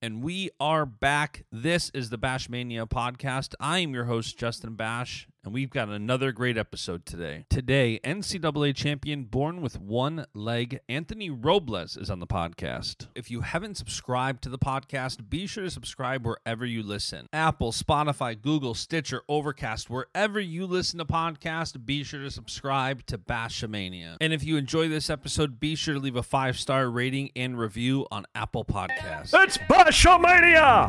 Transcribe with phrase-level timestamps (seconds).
[0.00, 1.44] And we are back.
[1.50, 3.54] This is the Bashamania podcast.
[3.58, 7.46] I am your host, Justin Bash, and we've got another great episode today.
[7.48, 13.06] Today, NCAA champion born with one leg, Anthony Robles, is on the podcast.
[13.14, 17.72] If you haven't subscribed to the podcast, be sure to subscribe wherever you listen Apple,
[17.72, 24.16] Spotify, Google, Stitcher, Overcast, wherever you listen to podcasts, be sure to subscribe to Bashamania.
[24.20, 27.58] And if you enjoy this episode, be sure to leave a five star rating and
[27.58, 29.30] review on Apple Podcasts.
[29.34, 30.88] It's Bashamania!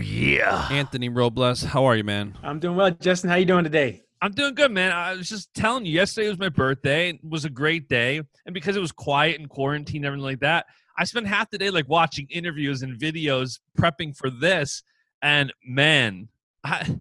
[0.00, 0.68] Yeah.
[0.70, 2.36] Anthony Robles, how are you, man?
[2.42, 3.30] I'm doing well, Justin.
[3.30, 4.02] How you doing today?
[4.22, 4.92] I'm doing good, man.
[4.92, 7.10] I was just telling you, yesterday was my birthday.
[7.10, 8.20] It was a great day.
[8.44, 10.66] And because it was quiet and quarantine and everything like that,
[10.98, 14.82] I spent half the day like watching interviews and videos prepping for this.
[15.22, 16.28] And man,
[16.64, 17.00] I,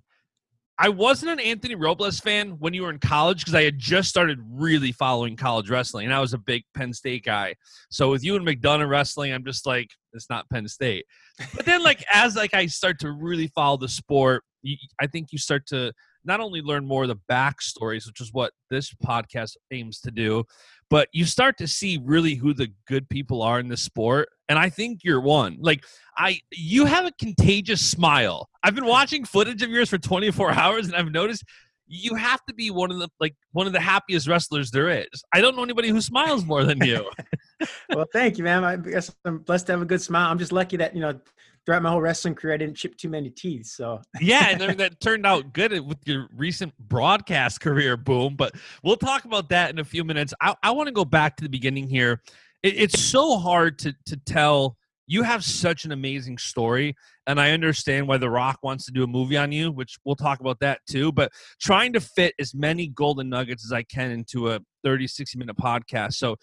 [0.81, 4.07] I wasn't an Anthony Robles fan when you were in college because I had just
[4.07, 6.05] started really following college wrestling.
[6.05, 7.55] And I was a big Penn State guy.
[7.89, 11.05] So with you and McDonough wrestling, I'm just like, it's not Penn State.
[11.53, 15.33] But then like as like I start to really follow the sport, you, I think
[15.33, 15.91] you start to
[16.23, 20.45] not only learn more of the backstories, which is what this podcast aims to do,
[20.89, 24.29] but you start to see really who the good people are in the sport.
[24.49, 25.57] And I think you're one.
[25.61, 25.85] Like
[26.17, 28.49] I you have a contagious smile.
[28.63, 31.43] I've been watching footage of yours for 24 hours and I've noticed
[31.87, 35.23] you have to be one of the like one of the happiest wrestlers there is.
[35.33, 37.09] I don't know anybody who smiles more than you.
[37.89, 38.63] well, thank you, man.
[38.63, 40.29] I guess I'm blessed to have a good smile.
[40.29, 41.19] I'm just lucky that you know
[41.65, 43.67] throughout my whole wrestling career, I didn't chip too many teeth.
[43.67, 48.35] So yeah, and I mean, that turned out good with your recent broadcast career, boom.
[48.35, 50.33] But we'll talk about that in a few minutes.
[50.41, 52.21] I, I want to go back to the beginning here.
[52.63, 54.75] It, it's so hard to to tell.
[55.07, 59.03] You have such an amazing story, and I understand why The Rock wants to do
[59.03, 61.11] a movie on you, which we'll talk about that too.
[61.11, 65.39] But trying to fit as many golden nuggets as I can into a 30, 60
[65.39, 66.13] minute podcast.
[66.13, 66.35] So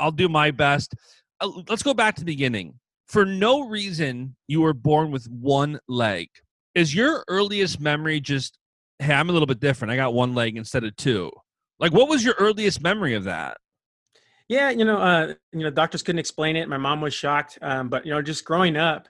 [0.00, 0.94] I'll do my best.
[1.40, 2.74] Uh, let's go back to the beginning
[3.12, 6.28] for no reason you were born with one leg.
[6.74, 8.58] Is your earliest memory just,
[8.98, 9.92] hey, I'm a little bit different.
[9.92, 11.30] I got one leg instead of two.
[11.78, 13.58] Like, what was your earliest memory of that?
[14.52, 16.68] Yeah, you know, uh, you know, doctors couldn't explain it.
[16.68, 19.08] My mom was shocked, um, but you know, just growing up,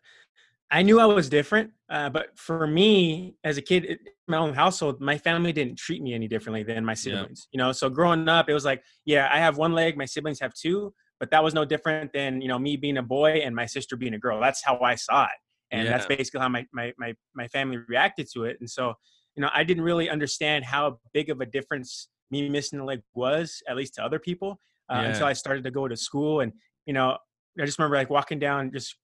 [0.71, 1.73] I knew I was different.
[1.91, 3.99] Uh, but for me, as a kid, in
[4.29, 7.49] my own household, my family didn't treat me any differently than my siblings.
[7.51, 7.57] Yeah.
[7.57, 10.39] You know, so growing up, it was like, yeah, I have one leg, my siblings
[10.39, 13.53] have two, but that was no different than you know me being a boy and
[13.53, 14.41] my sister being a girl.
[14.41, 15.31] That's how I saw it,
[15.73, 15.91] and yeah.
[15.91, 18.59] that's basically how my, my my my family reacted to it.
[18.61, 18.95] And so,
[19.35, 23.01] you know, I didn't really understand how big of a difference me missing a leg
[23.13, 24.61] was, at least to other people
[24.93, 25.09] uh, yeah.
[25.09, 26.41] until I started to go to school.
[26.41, 26.53] And
[26.87, 27.17] you know,
[27.61, 28.97] I just remember like walking down just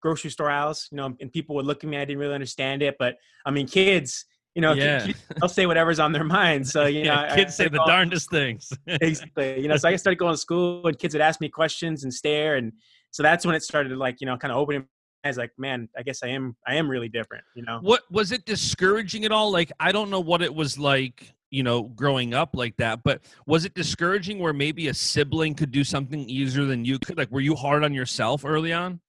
[0.00, 1.96] grocery store aisles, you know, and people would look at me.
[1.96, 4.24] I didn't really understand it, but I mean, kids,
[4.54, 5.06] you know, yeah.
[5.38, 6.66] they'll say whatever's on their mind.
[6.66, 8.72] So you know, yeah, kids say the darndest things.
[8.86, 9.60] exactly.
[9.60, 12.12] You know, so I started going to school, and kids would ask me questions and
[12.12, 12.72] stare, and
[13.10, 14.86] so that's when it started like you know kind of opening
[15.26, 18.32] eyes like man i guess i am i am really different you know what was
[18.32, 22.34] it discouraging at all like i don't know what it was like you know, growing
[22.34, 23.02] up like that.
[23.02, 27.16] But was it discouraging where maybe a sibling could do something easier than you could?
[27.16, 29.00] Like, were you hard on yourself early on?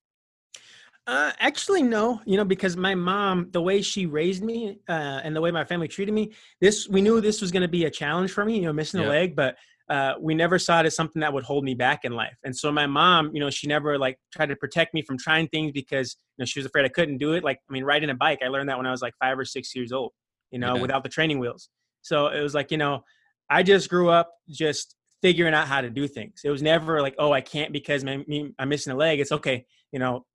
[1.05, 2.21] Uh, actually, no.
[2.25, 5.63] You know, because my mom, the way she raised me, uh, and the way my
[5.63, 8.55] family treated me, this we knew this was going to be a challenge for me.
[8.55, 9.07] You know, missing yeah.
[9.07, 9.57] a leg, but
[9.89, 12.37] uh, we never saw it as something that would hold me back in life.
[12.43, 15.47] And so my mom, you know, she never like tried to protect me from trying
[15.47, 17.43] things because you know she was afraid I couldn't do it.
[17.43, 19.45] Like, I mean, riding a bike, I learned that when I was like five or
[19.45, 20.11] six years old.
[20.51, 20.81] You know, yeah.
[20.81, 21.69] without the training wheels.
[22.03, 23.03] So it was like, you know,
[23.49, 26.41] I just grew up just figuring out how to do things.
[26.43, 29.19] It was never like, oh, I can't because my, me, I'm missing a leg.
[29.19, 30.25] It's okay, you know,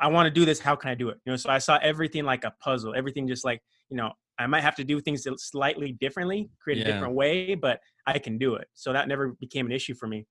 [0.00, 0.58] I want to do this.
[0.58, 1.18] How can I do it?
[1.24, 2.94] You know, so I saw everything like a puzzle.
[2.94, 3.62] Everything just like,
[3.92, 6.84] you know, I might have to do things slightly differently, create yeah.
[6.88, 8.66] a different way, but I can do it.
[8.72, 10.26] So that never became an issue for me.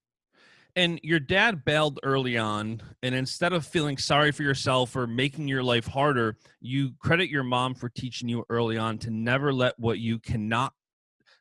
[0.76, 5.48] And your dad bailed early on, and instead of feeling sorry for yourself or making
[5.48, 9.78] your life harder, you credit your mom for teaching you early on to never let
[9.78, 10.74] what you cannot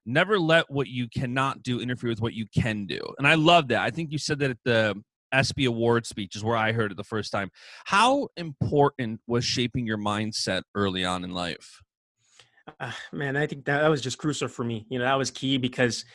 [0.06, 3.00] never let what you cannot do interfere with what you can do.
[3.19, 3.82] And I love that.
[3.82, 5.00] I think you said that at the
[5.32, 7.50] ESPY award speech is where I heard it the first time.
[7.84, 11.82] How important was shaping your mindset early on in life?
[12.81, 14.87] Uh, man, I think that, that was just crucial for me.
[14.88, 16.06] You know, that was key because,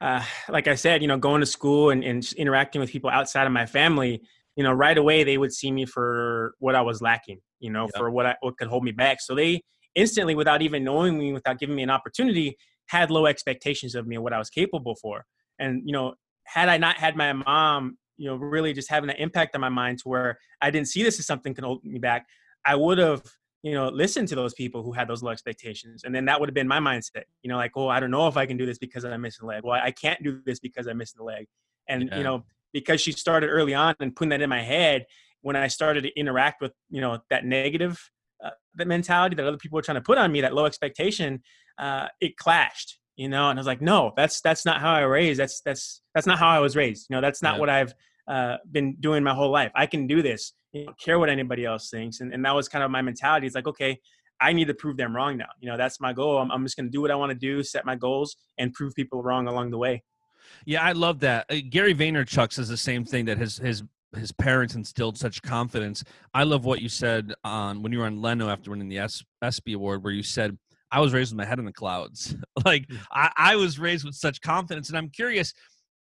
[0.00, 3.46] uh, like I said, you know, going to school and, and interacting with people outside
[3.46, 4.22] of my family,
[4.54, 7.88] you know, right away they would see me for what I was lacking, you know,
[7.96, 9.20] for what I, what could hold me back.
[9.20, 9.60] So they
[9.96, 12.56] instantly, without even knowing me, without giving me an opportunity,
[12.86, 15.24] had low expectations of me and what I was capable for.
[15.58, 16.14] And you know,
[16.44, 19.68] had I not had my mom, you know, really just having an impact on my
[19.68, 22.26] mind to where I didn't see this as something can hold me back,
[22.64, 23.22] I would have,
[23.64, 26.50] you know, listen to those people who had those low expectations, and then that would
[26.50, 27.24] have been my mindset.
[27.42, 29.44] You know, like, oh, I don't know if I can do this because I'm missing
[29.44, 29.62] a leg.
[29.64, 31.46] Well, I can't do this because I'm missing a leg,
[31.88, 32.18] and yeah.
[32.18, 32.44] you know,
[32.74, 35.06] because she started early on and putting that in my head
[35.40, 37.98] when I started to interact with, you know, that negative
[38.44, 41.42] uh, that mentality that other people were trying to put on me, that low expectation,
[41.78, 43.48] uh, it clashed, you know.
[43.48, 45.40] And I was like, no, that's that's not how I raised.
[45.40, 47.06] That's that's that's not how I was raised.
[47.08, 47.60] You know, that's not yeah.
[47.60, 47.94] what I've
[48.28, 49.70] uh, been doing my whole life.
[49.74, 50.52] I can do this.
[50.72, 52.20] You don't care what anybody else thinks.
[52.20, 53.46] And and that was kind of my mentality.
[53.46, 53.98] It's like, okay,
[54.40, 55.48] I need to prove them wrong now.
[55.60, 56.38] You know, that's my goal.
[56.38, 58.72] I'm, I'm just going to do what I want to do, set my goals, and
[58.72, 60.02] prove people wrong along the way.
[60.66, 61.46] Yeah, I love that.
[61.48, 63.82] Uh, Gary Vaynerchuk says the same thing that his his
[64.16, 66.04] his parents instilled such confidence.
[66.32, 69.24] I love what you said on when you were on Leno after winning the S,
[69.42, 70.56] ESPY award, where you said
[70.90, 72.36] I was raised with my head in the clouds.
[72.64, 72.98] like mm.
[73.12, 74.88] I, I was raised with such confidence.
[74.88, 75.52] And I'm curious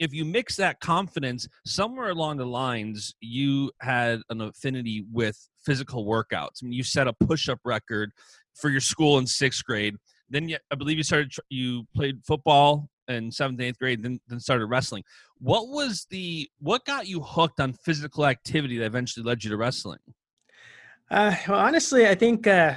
[0.01, 6.07] if you mix that confidence somewhere along the lines, you had an affinity with physical
[6.07, 6.61] workouts.
[6.61, 8.11] I mean, you set a push up record
[8.55, 9.95] for your school in sixth grade.
[10.27, 14.19] Then you, I believe you started, you played football in seventh and eighth grade, then,
[14.27, 15.03] then started wrestling.
[15.37, 19.57] What was the, what got you hooked on physical activity that eventually led you to
[19.57, 19.99] wrestling?
[21.11, 22.73] Uh, well, honestly, I think uh,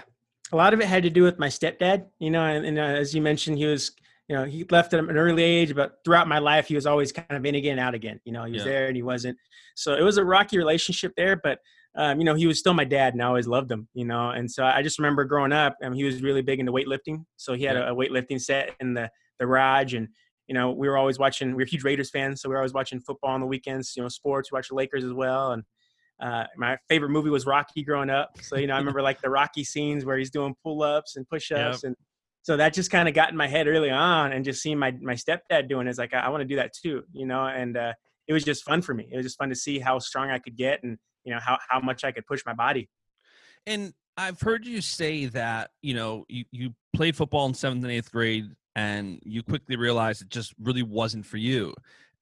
[0.52, 2.04] a lot of it had to do with my stepdad.
[2.18, 3.92] You know, and, and uh, as you mentioned, he was
[4.28, 7.12] you know he left at an early age, but throughout my life he was always
[7.12, 8.20] kind of in again, out again.
[8.24, 8.72] You know, he was yeah.
[8.72, 9.38] there and he wasn't.
[9.74, 11.58] So it was a rocky relationship there, but.
[11.96, 13.86] Um, you know, he was still my dad, and I always loved him.
[13.94, 16.72] You know, and so I just remember growing up, and he was really big into
[16.72, 17.24] weightlifting.
[17.36, 17.86] So he had yeah.
[17.86, 20.08] a, a weightlifting set in the the garage, and
[20.48, 21.50] you know, we were always watching.
[21.50, 23.94] We were huge Raiders fans, so we were always watching football on the weekends.
[23.96, 24.50] You know, sports.
[24.50, 25.62] We watched the Lakers as well, and
[26.20, 28.30] uh, my favorite movie was Rocky growing up.
[28.40, 31.28] So, you know, I remember like the Rocky scenes where he's doing pull ups and
[31.28, 31.82] push ups.
[31.82, 31.88] Yep.
[31.88, 31.96] And
[32.44, 34.90] so that just kind of got in my head early on and just seeing my,
[35.00, 37.74] my stepdad doing is like, I, I want to do that too, you know, and
[37.74, 37.94] uh,
[38.28, 39.08] it was just fun for me.
[39.10, 41.56] It was just fun to see how strong I could get and, you know, how,
[41.70, 42.90] how much I could push my body.
[43.66, 47.90] And I've heard you say that, you know, you, you played football in seventh and
[47.90, 51.72] eighth grade and you quickly realized it just really wasn't for you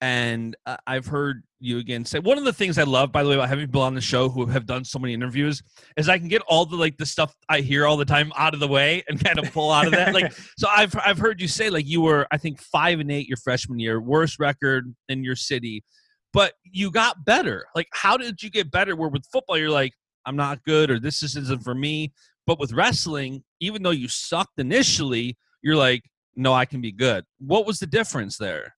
[0.03, 3.29] and uh, I've heard you again say one of the things I love, by the
[3.29, 5.63] way, about having people on the show who have done so many interviews
[5.97, 8.53] is I can get all the like the stuff I hear all the time out
[8.53, 10.13] of the way and kind of pull out of that.
[10.13, 13.29] like, so I've I've heard you say like you were I think five and eight
[13.29, 15.85] your freshman year, worst record in your city,
[16.33, 17.65] but you got better.
[17.77, 18.97] Like, how did you get better?
[18.97, 19.93] Where with football you're like
[20.27, 22.13] I'm not good or this isn't for me,
[22.45, 26.03] but with wrestling, even though you sucked initially, you're like
[26.35, 27.25] no, I can be good.
[27.39, 28.75] What was the difference there?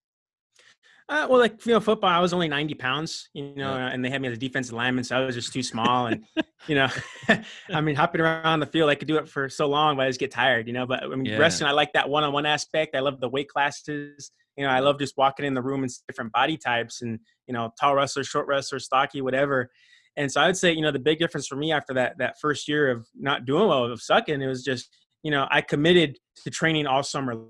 [1.06, 3.88] Uh, well, like you know, football, I was only ninety pounds, you know, yeah.
[3.88, 6.06] and they had me as a defensive lineman, so I was just too small.
[6.06, 6.24] And
[6.66, 6.88] you know,
[7.68, 10.08] I mean, hopping around the field, I could do it for so long, but I
[10.08, 10.86] just get tired, you know.
[10.86, 11.36] But I mean, yeah.
[11.36, 12.96] wrestling, I like that one-on-one aspect.
[12.96, 14.30] I love the weight classes.
[14.56, 17.52] You know, I love just walking in the room and different body types, and you
[17.52, 19.70] know, tall wrestler, short wrestler, stocky, whatever.
[20.16, 22.40] And so I would say, you know, the big difference for me after that that
[22.40, 24.88] first year of not doing well, of sucking, it was just,
[25.22, 27.44] you know, I committed to training all summer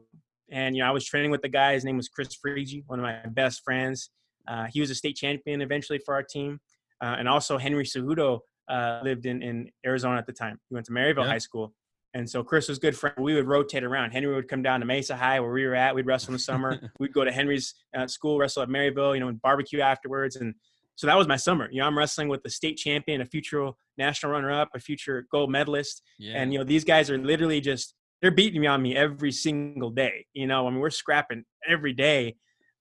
[0.51, 1.75] and you know, I was training with the guy.
[1.75, 4.11] His name was Chris Frigi, one of my best friends.
[4.47, 6.61] Uh, he was a state champion eventually for our team,
[7.03, 10.59] uh, and also Henry Cejudo uh, lived in in Arizona at the time.
[10.69, 11.31] He went to Maryvale yeah.
[11.31, 11.73] High School,
[12.15, 13.17] and so Chris was good friend.
[13.19, 14.13] We would rotate around.
[14.13, 15.95] Henry would come down to Mesa High where we were at.
[15.95, 16.93] We'd wrestle in the summer.
[17.01, 20.37] We'd go to Henry's uh, school, wrestle at Maryvale, you know, and barbecue afterwards.
[20.37, 20.55] And
[20.95, 21.69] so that was my summer.
[21.73, 25.51] You know, I'm wrestling with the state champion, a future national runner-up, a future gold
[25.51, 26.41] medalist, yeah.
[26.41, 29.91] and you know, these guys are literally just they're beating me on me every single
[29.91, 30.25] day.
[30.33, 32.37] You know, I mean, we're scrapping every day,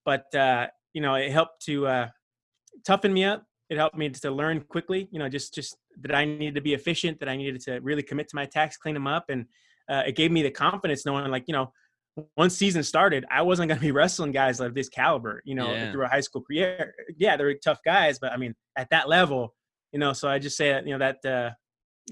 [0.06, 2.08] but uh, you know, it helped to uh,
[2.88, 3.44] toughen me up.
[3.70, 5.10] It helped me to learn quickly.
[5.12, 8.04] You know, just just that I needed to be efficient, that I needed to really
[8.04, 9.46] commit to my attacks, clean them up, and
[9.92, 11.74] uh, it gave me the confidence knowing, like, you know,
[12.38, 15.42] once season started, I wasn't going to be wrestling guys of this caliber.
[15.44, 15.92] You know, yeah.
[15.92, 16.94] through a high school career.
[17.18, 19.54] Yeah, they're tough guys, but I mean, at that level,
[19.92, 20.14] you know.
[20.14, 21.50] So I just say that you know that uh,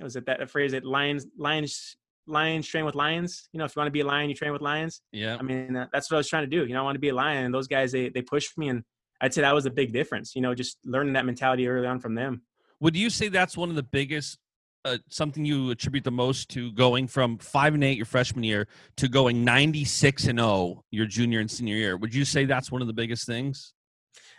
[0.04, 1.96] was it that phrase that lions lions
[2.32, 3.50] lions train with lions.
[3.54, 5.02] You know, if you want to be a lion, you train with lions.
[5.12, 5.38] Yeah.
[5.40, 6.66] I mean, uh, that's what I was trying to do.
[6.66, 7.46] You know, I want to be a lion.
[7.46, 8.84] And those guys, they they pushed me, and
[9.20, 10.36] I'd say that was a big difference.
[10.36, 12.42] You know, just learning that mentality early on from them.
[12.80, 14.40] Would you say that's one of the biggest
[14.84, 18.68] uh, something you attribute the most to going from five and eight your freshman year
[18.98, 22.82] to going 96 and 0 your junior and senior year would you say that's one
[22.82, 23.74] of the biggest things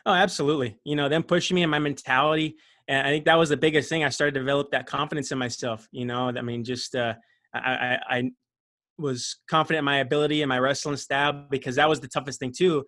[0.04, 2.56] oh absolutely you know them pushing me and my mentality
[2.88, 5.38] and i think that was the biggest thing i started to develop that confidence in
[5.38, 7.14] myself you know i mean just uh,
[7.54, 8.30] I, I, I
[8.99, 12.52] was confident in my ability and my wrestling style because that was the toughest thing
[12.56, 12.85] too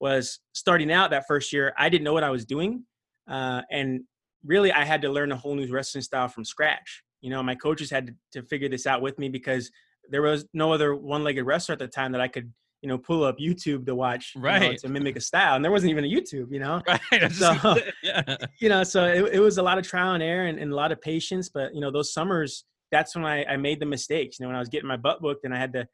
[0.00, 2.84] was starting out that first year i didn't know what i was doing
[3.28, 4.00] uh, and
[4.46, 7.02] really I had to learn a whole new wrestling style from scratch.
[7.20, 9.70] You know, my coaches had to, to figure this out with me because
[10.10, 13.24] there was no other one-legged wrestler at the time that I could, you know, pull
[13.24, 15.56] up YouTube to watch, right, you know, to mimic a style.
[15.56, 17.32] And there wasn't even a YouTube, you know, right.
[17.32, 18.36] So, yeah.
[18.60, 20.74] you know, so it, it, was a lot of trial and error and, and, a
[20.74, 21.48] lot of patience.
[21.48, 22.64] But you know, those summers,
[22.96, 24.38] that's when I, I made the mistakes.
[24.38, 25.86] You know, when I was getting my butt booked and I had to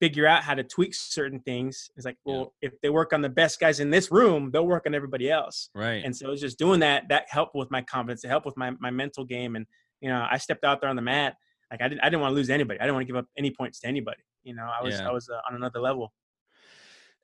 [0.00, 1.90] figure out how to tweak certain things.
[1.96, 2.68] It's like, well, yeah.
[2.68, 5.70] if they work on the best guys in this room, they'll work on everybody else.
[5.74, 6.04] Right.
[6.04, 7.04] And so it was just doing that.
[7.08, 8.24] That helped with my confidence.
[8.24, 9.56] It helped with my my mental game.
[9.56, 9.66] And
[10.00, 11.36] you know, I stepped out there on the mat.
[11.70, 12.80] Like I didn't, I didn't want to lose anybody.
[12.80, 14.22] I didn't want to give up any points to anybody.
[14.42, 15.08] You know, I was, yeah.
[15.08, 16.12] I was uh, on another level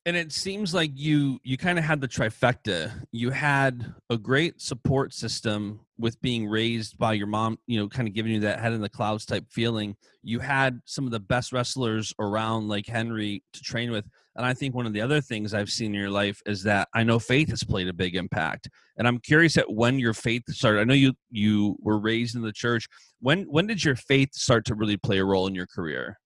[0.06, 2.92] and it seems like you you kind of had the trifecta.
[3.10, 8.06] You had a great support system with being raised by your mom you know kind
[8.06, 9.96] of giving you that head in the clouds type feeling.
[10.22, 14.04] You had some of the best wrestlers around like henry to train with.
[14.36, 16.88] And i think one of the other things i've seen in your life is that
[16.92, 18.68] i know faith has played a big impact.
[18.98, 20.80] And i'm curious at when your faith started.
[20.80, 22.88] I know you you were raised in the church.
[23.20, 26.18] When when did your faith start to really play a role in your career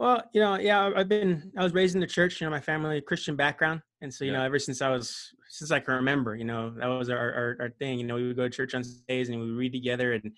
[0.00, 2.58] well, you know, yeah, I've been, I was raised in the church, you know, my
[2.58, 3.82] family, Christian background.
[4.00, 4.38] And so, you yeah.
[4.38, 7.56] know, ever since I was, since I can remember, you know, that was our, our,
[7.60, 7.98] our, thing.
[7.98, 10.14] You know, we would go to church on Sundays and we would read together.
[10.14, 10.32] And,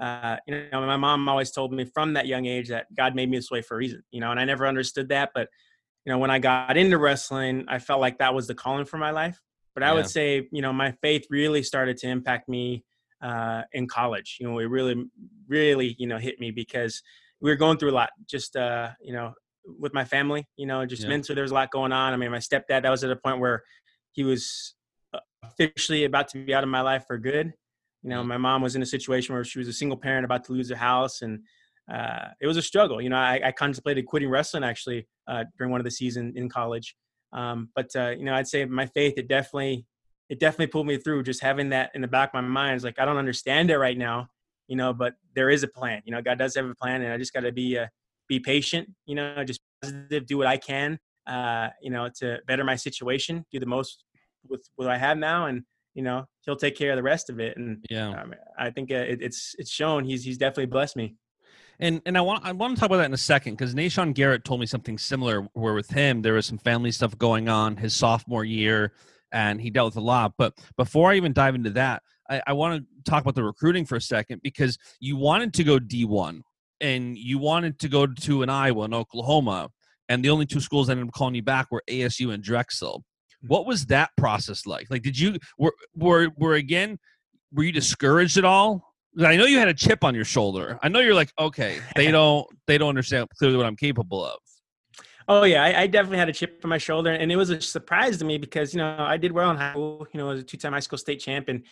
[0.00, 3.30] uh, you know, my mom always told me from that young age that God made
[3.30, 5.30] me this way for a reason, you know, and I never understood that.
[5.32, 5.48] But,
[6.04, 8.98] you know, when I got into wrestling, I felt like that was the calling for
[8.98, 9.40] my life.
[9.74, 9.94] But I yeah.
[9.94, 12.84] would say, you know, my faith really started to impact me
[13.22, 14.38] uh, in college.
[14.40, 15.04] You know, it really,
[15.46, 17.00] really, you know, hit me because,
[17.44, 19.34] we were going through a lot just uh you know
[19.78, 21.10] with my family you know just yeah.
[21.10, 22.12] mentally there was a lot going on.
[22.12, 23.62] I mean my stepdad that was at a point where
[24.12, 24.74] he was
[25.12, 27.52] uh, officially about to be out of my life for good.
[28.02, 30.44] You know my mom was in a situation where she was a single parent about
[30.44, 31.40] to lose her house and
[31.92, 33.00] uh, it was a struggle.
[33.00, 36.48] You know i, I contemplated quitting wrestling actually uh, during one of the season in
[36.48, 36.96] college.
[37.34, 39.84] Um, but uh, you know i'd say my faith it definitely
[40.30, 42.76] it definitely pulled me through just having that in the back of my mind.
[42.76, 44.28] It's like i don't understand it right now
[44.68, 46.02] you know, but there is a plan.
[46.04, 47.86] You know, God does have a plan, and I just got to be uh,
[48.28, 48.88] be patient.
[49.06, 50.98] You know, just positive, do what I can.
[51.26, 54.04] Uh, you know, to better my situation, do the most
[54.48, 55.62] with what I have now, and
[55.94, 57.56] you know, He'll take care of the rest of it.
[57.56, 60.04] And yeah, um, I think uh, it, it's it's shown.
[60.04, 61.16] He's he's definitely blessed me.
[61.80, 64.14] And and I want I want to talk about that in a second because Nahshon
[64.14, 65.48] Garrett told me something similar.
[65.54, 68.92] Where with him there was some family stuff going on his sophomore year,
[69.32, 70.34] and he dealt with a lot.
[70.36, 73.84] But before I even dive into that, I, I want to talk about the recruiting
[73.84, 76.40] for a second because you wanted to go D1
[76.80, 79.70] and you wanted to go to an Iowa and Oklahoma,
[80.08, 83.02] and the only two schools that ended up calling you back were ASU and Drexel.
[83.42, 83.46] Hmm.
[83.48, 84.90] What was that process like?
[84.90, 86.98] Like, did you were were were again?
[87.52, 88.94] Were you discouraged at all?
[89.20, 90.78] I know you had a chip on your shoulder.
[90.82, 94.38] I know you're like, okay, they don't they don't understand clearly what I'm capable of.
[95.26, 97.58] Oh yeah, I, I, definitely had a chip on my shoulder, and it was a
[97.58, 100.06] surprise to me because you know I did well in high school.
[100.12, 101.62] You know, as a two-time high school state champ, and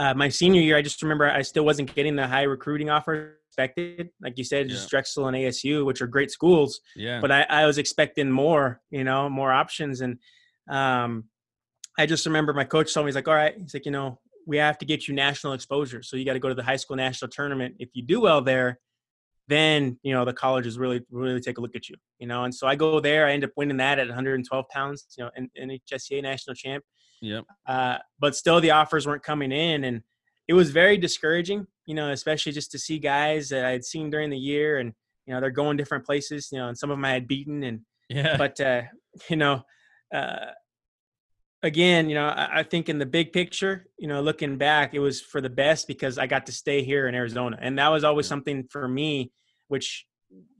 [0.00, 3.36] uh, my senior year, I just remember I still wasn't getting the high recruiting offers
[3.50, 4.08] expected.
[4.22, 4.74] Like you said, yeah.
[4.74, 6.80] just Drexel and ASU, which are great schools.
[6.96, 7.20] Yeah.
[7.20, 10.00] But I, I was expecting more, you know, more options.
[10.00, 10.18] And
[10.70, 11.24] um,
[11.98, 14.18] I just remember my coach told me, he's like, all right, he's like, you know,
[14.46, 16.02] we have to get you national exposure.
[16.02, 17.74] So you got to go to the high school national tournament.
[17.78, 18.78] If you do well there,
[19.48, 22.54] then you know the colleges really really take a look at you you know and
[22.54, 25.50] so i go there i end up winning that at 112 pounds you know in,
[25.56, 26.84] in HSCA national champ
[27.20, 27.44] Yep.
[27.66, 30.02] Uh, but still, the offers weren't coming in, and
[30.48, 31.66] it was very discouraging.
[31.86, 34.92] You know, especially just to see guys that I had seen during the year, and
[35.26, 36.48] you know they're going different places.
[36.52, 38.36] You know, and some of them I had beaten, and yeah.
[38.36, 38.82] But uh,
[39.28, 39.62] you know,
[40.14, 40.46] uh,
[41.62, 44.98] again, you know, I, I think in the big picture, you know, looking back, it
[44.98, 48.04] was for the best because I got to stay here in Arizona, and that was
[48.04, 49.32] always something for me,
[49.68, 50.06] which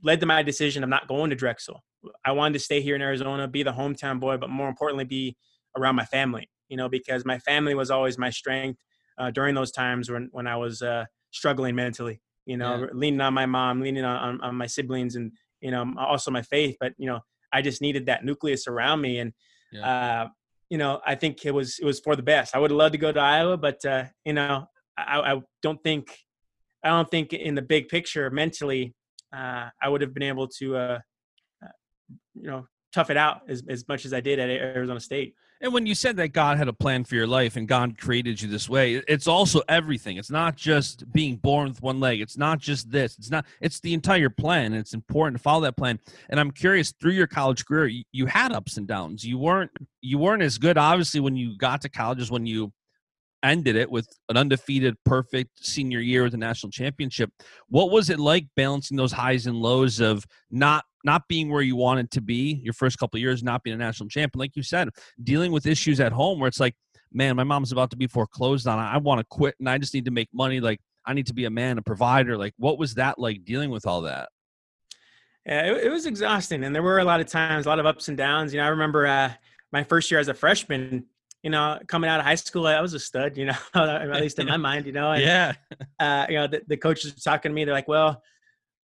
[0.03, 1.83] led to my decision of not going to Drexel.
[2.25, 5.37] I wanted to stay here in Arizona, be the hometown boy, but more importantly, be
[5.77, 8.79] around my family, you know, because my family was always my strength
[9.17, 12.85] uh, during those times when, when I was uh, struggling mentally, you know, yeah.
[12.93, 16.41] leaning on my mom, leaning on, on, on, my siblings and, you know, also my
[16.41, 16.75] faith.
[16.79, 17.19] But, you know,
[17.53, 19.19] I just needed that nucleus around me.
[19.19, 19.33] And,
[19.71, 20.21] yeah.
[20.23, 20.27] uh,
[20.69, 22.55] you know, I think it was, it was for the best.
[22.55, 24.65] I would have loved to go to Iowa, but, uh, you know,
[24.97, 26.17] I, I, don't think,
[26.83, 28.95] I don't think in the big picture mentally,
[29.35, 30.99] uh, I would have been able to, uh,
[31.63, 31.67] uh,
[32.33, 35.35] you know, tough it out as, as much as I did at Arizona State.
[35.61, 38.41] And when you said that God had a plan for your life and God created
[38.41, 40.17] you this way, it's also everything.
[40.17, 42.19] It's not just being born with one leg.
[42.19, 43.15] It's not just this.
[43.19, 43.45] It's not.
[43.61, 44.73] It's the entire plan.
[44.73, 45.99] It's important to follow that plan.
[46.29, 49.23] And I'm curious, through your college career, you, you had ups and downs.
[49.23, 49.71] You weren't
[50.01, 52.73] you weren't as good, obviously, when you got to college as when you
[53.43, 57.31] ended it with an undefeated, perfect senior year with a national championship.
[57.69, 61.75] What was it like balancing those highs and lows of not not being where you
[61.75, 64.89] wanted to be your first couple years, not being a national champion, like you said,
[65.23, 66.75] dealing with issues at home where it's like,
[67.11, 68.79] man, my mom's about to be foreclosed on.
[68.79, 70.59] I want to quit and I just need to make money.
[70.59, 72.37] Like I need to be a man, a provider.
[72.37, 74.29] Like what was that like dealing with all that?
[75.45, 77.87] Yeah, it, it was exhausting, and there were a lot of times, a lot of
[77.87, 78.53] ups and downs.
[78.53, 79.31] You know, I remember uh,
[79.71, 81.05] my first year as a freshman
[81.43, 84.39] you know, coming out of high school, I was a stud, you know, at least
[84.39, 85.11] in my mind, you know.
[85.11, 85.53] And, yeah.
[85.99, 87.65] Uh, you know, the, the coaches were talking to me.
[87.65, 88.21] They're like, well,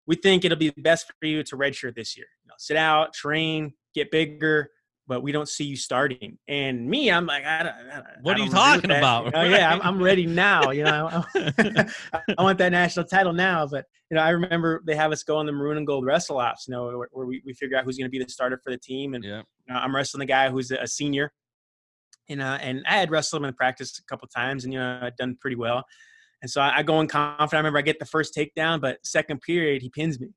[0.07, 2.27] we think it'll be best for you to redshirt this year.
[2.43, 4.69] You know, sit out, train, get bigger,
[5.07, 6.37] but we don't see you starting.
[6.47, 9.25] And me, I'm like, I don't, I don't what are you talking about?
[9.25, 10.71] You know, yeah, I'm, I'm, ready now.
[10.71, 13.67] You know, I want that national title now.
[13.67, 16.37] But you know, I remember they have us go on the maroon and gold wrestle
[16.37, 16.67] offs.
[16.67, 18.71] You know, where, where we, we figure out who's going to be the starter for
[18.71, 19.13] the team.
[19.13, 19.41] And yeah.
[19.67, 21.31] you know, I'm wrestling the guy who's a senior
[22.29, 24.99] and uh, and I had wrestled him in practice a couple times, and you know
[25.01, 25.83] I'd done pretty well.
[26.41, 27.53] And so I, I go in confident.
[27.53, 30.29] I remember I get the first takedown, but second period he pins me,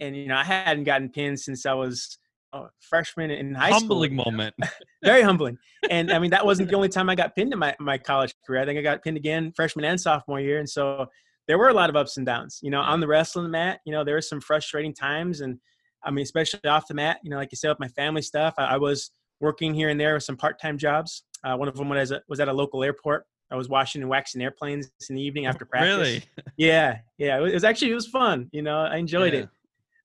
[0.00, 2.18] and you know I hadn't gotten pinned since I was
[2.52, 4.24] a freshman in high humbling school.
[4.24, 4.54] Humbling moment.
[5.04, 5.58] Very humbling.
[5.90, 8.34] And I mean that wasn't the only time I got pinned in my my college
[8.46, 8.62] career.
[8.62, 11.06] I think I got pinned again freshman and sophomore year, and so
[11.48, 12.60] there were a lot of ups and downs.
[12.62, 15.58] You know, on the wrestling mat, you know there were some frustrating times, and
[16.04, 17.18] I mean especially off the mat.
[17.24, 19.98] You know, like you said with my family stuff, I, I was working here and
[19.98, 22.52] there with some part time jobs uh, one of them was, a, was at a
[22.52, 23.26] local airport.
[23.52, 25.98] I was washing and waxing airplanes in the evening after practice.
[25.98, 26.24] Really?
[26.56, 27.38] Yeah, yeah.
[27.38, 28.48] It was actually it was fun.
[28.52, 29.40] You know, I enjoyed yeah.
[29.40, 29.48] it.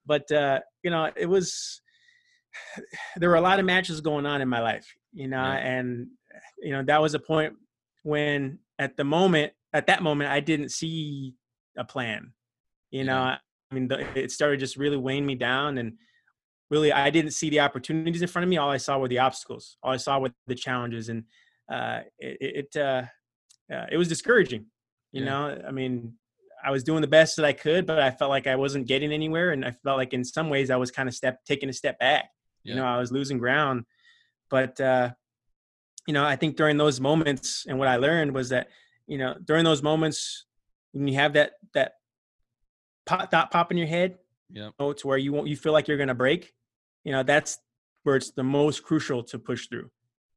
[0.05, 1.81] But uh, you know, it was
[3.15, 4.93] there were a lot of matches going on in my life.
[5.13, 5.57] You know, yeah.
[5.57, 6.07] and
[6.59, 7.53] you know that was a point
[8.03, 11.33] when at the moment at that moment I didn't see
[11.77, 12.33] a plan.
[12.91, 13.37] You know, yeah.
[13.71, 15.93] I mean, the, it started just really weighing me down and
[16.69, 18.57] really I didn't see the opportunities in front of me.
[18.57, 19.77] All I saw were the obstacles.
[19.83, 21.23] All I saw were the challenges, and
[21.71, 23.03] uh, it it, uh,
[23.71, 24.65] uh, it was discouraging.
[25.11, 25.29] You yeah.
[25.29, 26.13] know, I mean,
[26.63, 29.11] I was doing the best that I could, but I felt like I wasn't getting
[29.11, 31.73] anywhere, and I felt like in some ways I was kind of step taking a
[31.73, 32.29] step back.
[32.63, 32.73] Yeah.
[32.73, 33.85] You know, I was losing ground,
[34.49, 35.11] but uh,
[36.05, 38.67] you know, I think during those moments, and what I learned was that
[39.07, 40.45] you know during those moments
[40.91, 41.93] when you have that that
[43.05, 44.17] pop, thought pop in your head,
[44.51, 46.53] yeah, you know, to where you won't you feel like you're gonna break
[47.07, 47.59] you know that's
[48.03, 49.89] where it's the most crucial to push through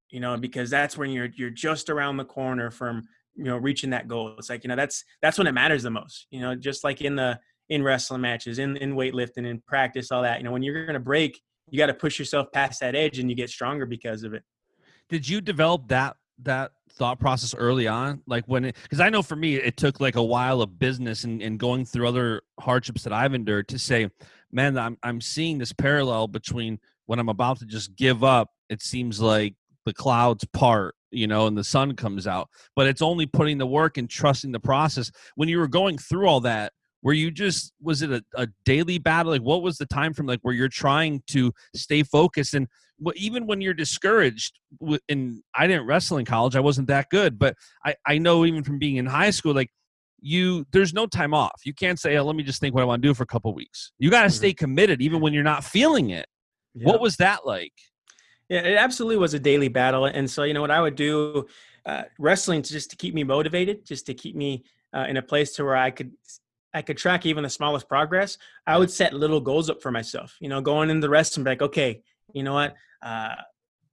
[0.09, 3.03] you know because that's when you're you're just around the corner from
[3.35, 5.91] you know reaching that goal it's like you know that's that's when it matters the
[5.91, 7.39] most you know just like in the
[7.69, 10.95] in wrestling matches in in weightlifting in practice all that you know when you're going
[10.95, 11.41] to break
[11.71, 14.43] you got to push yourself past that edge and you get stronger because of it
[15.09, 19.23] did you develop that that thought process early on like when it because i know
[19.23, 23.05] for me it took like a while of business and, and going through other hardships
[23.05, 24.09] that i've endured to say
[24.53, 28.51] man, I'm I'm seeing this parallel between when I'm about to just give up.
[28.69, 32.49] It seems like the clouds part, you know, and the sun comes out.
[32.77, 35.11] But it's only putting the work and trusting the process.
[35.35, 38.99] When you were going through all that, were you just was it a, a daily
[38.99, 39.33] battle?
[39.33, 42.69] Like what was the time from like where you're trying to stay focused and
[42.99, 44.59] what, even when you're discouraged
[45.09, 48.63] in I didn't wrestle in college, I wasn't that good, but I, I know even
[48.63, 49.71] from being in high school, like
[50.21, 51.63] you there's no time off.
[51.65, 53.27] You can't say, oh, "Let me just think what I want to do for a
[53.27, 54.35] couple weeks." You got to mm-hmm.
[54.35, 56.27] stay committed even when you're not feeling it.
[56.75, 56.87] Yeah.
[56.87, 57.73] What was that like?
[58.51, 60.07] Yeah, it absolutely was a daily battle.
[60.07, 61.47] And so, you know, what I would do,
[61.87, 65.23] uh, wrestling to just to keep me motivated, just to keep me uh, in a
[65.23, 66.13] place to where I could
[66.75, 68.39] I could track even the smallest progress.
[68.67, 70.37] I would set little goals up for myself.
[70.41, 72.75] You know, going into the wrestling, like, okay, you know what?
[73.03, 73.37] Uh,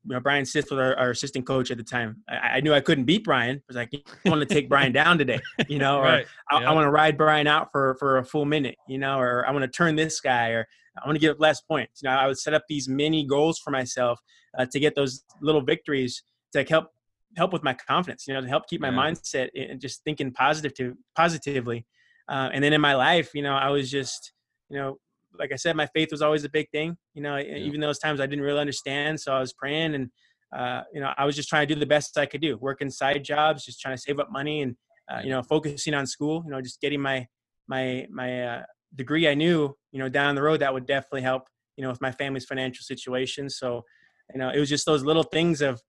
[0.05, 2.23] you know, Brian Stith was our, our, assistant coach at the time.
[2.29, 3.57] I, I, knew I couldn't beat Brian.
[3.57, 3.89] I was like,
[4.25, 6.25] I want to take Brian down today, you know, or right.
[6.49, 9.45] I, I want to ride Brian out for, for a full minute, you know, or
[9.45, 10.67] I want to turn this guy, or
[11.01, 12.01] I want to get less points.
[12.01, 14.21] You know, I would set up these mini goals for myself
[14.57, 16.87] uh, to get those little victories to help
[17.35, 18.95] help with my confidence, you know, to help keep my yeah.
[18.95, 21.85] mindset and just thinking positive to positively.
[22.29, 24.33] Uh, and then in my life, you know, I was just,
[24.69, 24.97] you know,
[25.37, 26.97] like I said, my faith was always a big thing.
[27.13, 27.57] You know, yeah.
[27.57, 30.09] even those times I didn't really understand, so I was praying, and
[30.55, 32.89] uh, you know, I was just trying to do the best I could do, working
[32.89, 34.75] side jobs, just trying to save up money, and
[35.11, 36.43] uh, you know, focusing on school.
[36.45, 37.27] You know, just getting my
[37.67, 38.63] my my uh,
[38.95, 39.27] degree.
[39.27, 41.43] I knew, you know, down the road that would definitely help.
[41.75, 43.49] You know, with my family's financial situation.
[43.49, 43.83] So,
[44.33, 45.81] you know, it was just those little things of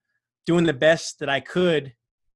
[0.47, 1.95] doing the best that I could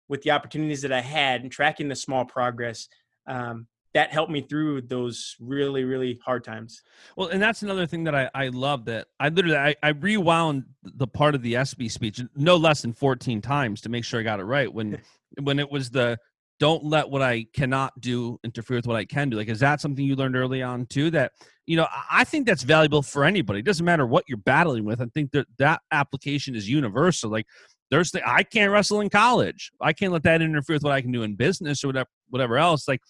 [0.09, 2.89] with the opportunities that I had and tracking the small progress.
[3.27, 6.83] Um, that helped me through those really really hard times
[7.17, 10.65] well and that's another thing that i, I love that i literally I, I rewound
[10.83, 14.23] the part of the ESPY speech no less than 14 times to make sure i
[14.23, 15.01] got it right when
[15.43, 16.19] when it was the
[16.63, 19.81] don't let what i cannot do interfere with what i can do like is that
[19.81, 21.33] something you learned early on too that
[21.67, 25.01] you know i think that's valuable for anybody it doesn't matter what you're battling with
[25.01, 27.47] i think that that application is universal like
[27.91, 29.71] there's the I can't wrestle in college.
[29.79, 32.57] I can't let that interfere with what I can do in business or whatever whatever
[32.57, 32.89] else.
[32.89, 33.03] Like,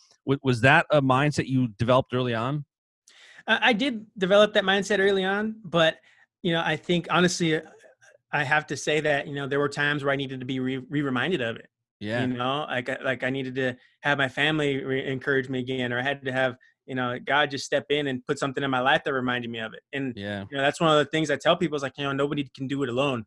[0.42, 2.64] was that a mindset you developed early on?
[3.46, 5.98] I did develop that mindset early on, but
[6.42, 7.60] you know, I think honestly,
[8.32, 10.58] I have to say that you know there were times where I needed to be
[10.58, 11.68] re reminded of it.
[12.02, 15.92] Yeah, you know, like like I needed to have my family re- encourage me again,
[15.92, 18.70] or I had to have you know God just step in and put something in
[18.70, 19.82] my life that reminded me of it.
[19.92, 22.02] And yeah, you know, that's one of the things I tell people is like you
[22.02, 23.24] know nobody can do it alone.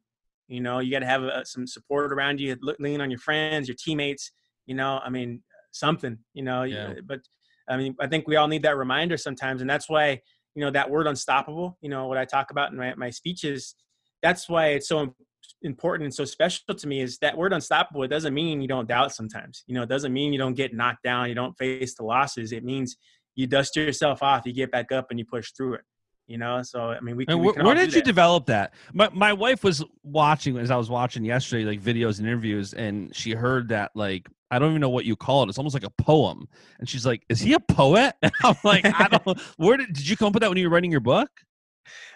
[0.49, 3.69] You know, you got to have uh, some support around you, lean on your friends,
[3.69, 4.31] your teammates.
[4.65, 6.17] You know, I mean, something.
[6.33, 6.95] You know, yeah.
[7.05, 7.21] but
[7.69, 10.19] I mean, I think we all need that reminder sometimes, and that's why
[10.53, 11.77] you know that word unstoppable.
[11.79, 13.75] You know, what I talk about in my my speeches.
[14.21, 15.15] That's why it's so
[15.61, 18.03] important and so special to me is that word unstoppable.
[18.03, 19.63] It doesn't mean you don't doubt sometimes.
[19.67, 22.51] You know, it doesn't mean you don't get knocked down, you don't face the losses.
[22.51, 22.97] It means
[23.35, 25.81] you dust yourself off, you get back up, and you push through it
[26.27, 29.09] you know so i mean we can, where, we where did you develop that my,
[29.13, 33.31] my wife was watching as i was watching yesterday like videos and interviews and she
[33.31, 36.03] heard that like i don't even know what you call it it's almost like a
[36.03, 36.47] poem
[36.79, 40.07] and she's like is he a poet and i'm like i don't where did, did
[40.07, 41.29] you come up with that when you were writing your book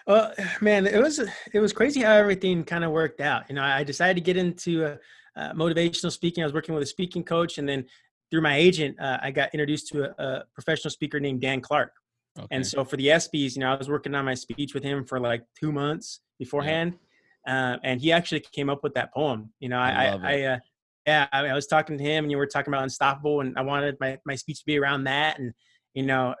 [0.06, 1.20] well man it was
[1.52, 4.36] it was crazy how everything kind of worked out you know i decided to get
[4.36, 4.96] into uh,
[5.36, 7.84] uh, motivational speaking i was working with a speaking coach and then
[8.30, 11.92] through my agent uh, i got introduced to a, a professional speaker named dan clark
[12.38, 12.46] Okay.
[12.50, 15.04] And so for the ESPYS, you know, I was working on my speech with him
[15.04, 16.96] for like two months beforehand,
[17.46, 17.72] yeah.
[17.74, 19.52] uh, and he actually came up with that poem.
[19.58, 20.58] You know, I, I, I uh,
[21.06, 23.62] yeah, I, I, was talking to him, and you were talking about unstoppable, and I
[23.62, 25.38] wanted my my speech to be around that.
[25.38, 25.52] And
[25.94, 26.34] you know,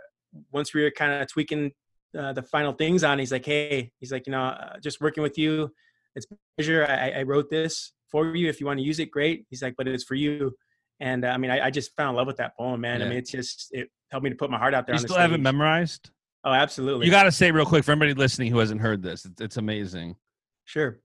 [0.52, 1.72] once we were kind of tweaking
[2.18, 5.22] uh, the final things on, he's like, hey, he's like, you know, uh, just working
[5.22, 5.72] with you,
[6.16, 6.86] it's pleasure.
[6.86, 8.48] I, I wrote this for you.
[8.48, 9.46] If you want to use it, great.
[9.48, 10.56] He's like, but it's for you.
[10.98, 13.00] And uh, I mean, I, I, just found love with that poem, man.
[13.00, 13.06] Yeah.
[13.06, 14.94] I mean, it's just it helped me to put my heart out there.
[14.94, 16.10] You still have it memorized?
[16.44, 17.06] Oh, absolutely.
[17.06, 19.24] You got to say real quick for anybody listening who hasn't heard this.
[19.24, 20.16] It's, it's amazing.
[20.64, 20.98] Sure.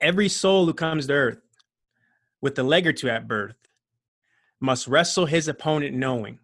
[0.00, 1.40] Every soul who comes to earth
[2.40, 3.56] with a leg or two at birth
[4.60, 6.38] must wrestle his opponent knowing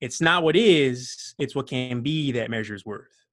[0.00, 3.26] it's not what is, it's what can be that measures worth.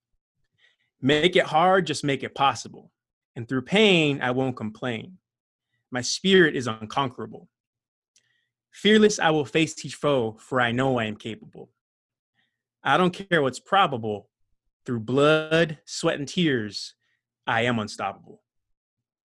[1.02, 2.92] Make it hard, just make it possible.
[3.36, 5.18] And through pain, I won't complain.
[5.92, 7.48] My spirit is unconquerable.
[8.72, 11.70] Fearless, I will face each foe, for I know I am capable.
[12.84, 14.30] I don't care what's probable.
[14.86, 16.94] Through blood, sweat, and tears,
[17.46, 18.42] I am unstoppable.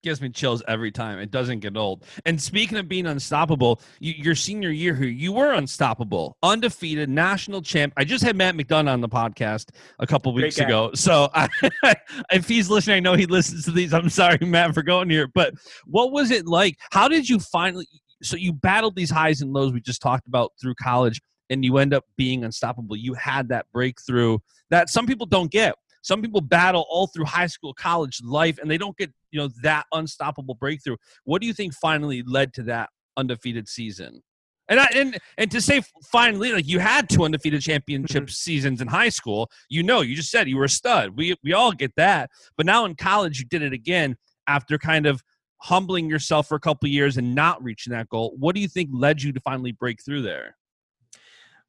[0.03, 1.19] Gives me chills every time.
[1.19, 2.05] It doesn't get old.
[2.27, 7.63] And speaking of being unstoppable, you, your senior year here, you were unstoppable, undefeated, national
[7.63, 7.93] champ.
[7.97, 10.91] I just had Matt McDonough on the podcast a couple weeks ago.
[10.95, 11.49] So I,
[12.33, 13.95] if he's listening, I know he listens to these.
[13.95, 15.29] I'm sorry, Matt, for going here.
[15.29, 15.55] But
[15.87, 16.79] what was it like?
[16.91, 17.87] How did you finally?
[18.23, 21.77] so you battled these highs and lows we just talked about through college and you
[21.79, 24.39] end up being unstoppable you had that breakthrough
[24.71, 28.71] that some people don't get some people battle all through high school college life and
[28.71, 32.63] they don't get you know that unstoppable breakthrough what do you think finally led to
[32.63, 34.23] that undefeated season
[34.69, 38.31] and I, and and to say finally, like you had two undefeated championship mm-hmm.
[38.31, 41.17] seasons in high school, you know, you just said you were a stud.
[41.17, 45.07] We we all get that, but now in college, you did it again after kind
[45.07, 45.23] of
[45.59, 48.35] humbling yourself for a couple years and not reaching that goal.
[48.39, 50.57] What do you think led you to finally break through there?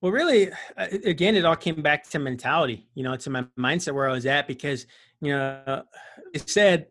[0.03, 3.93] Well, really, uh, again, it all came back to mentality, you know, to my mindset
[3.93, 4.85] where I was at because,
[5.21, 5.83] you know,
[6.33, 6.87] it said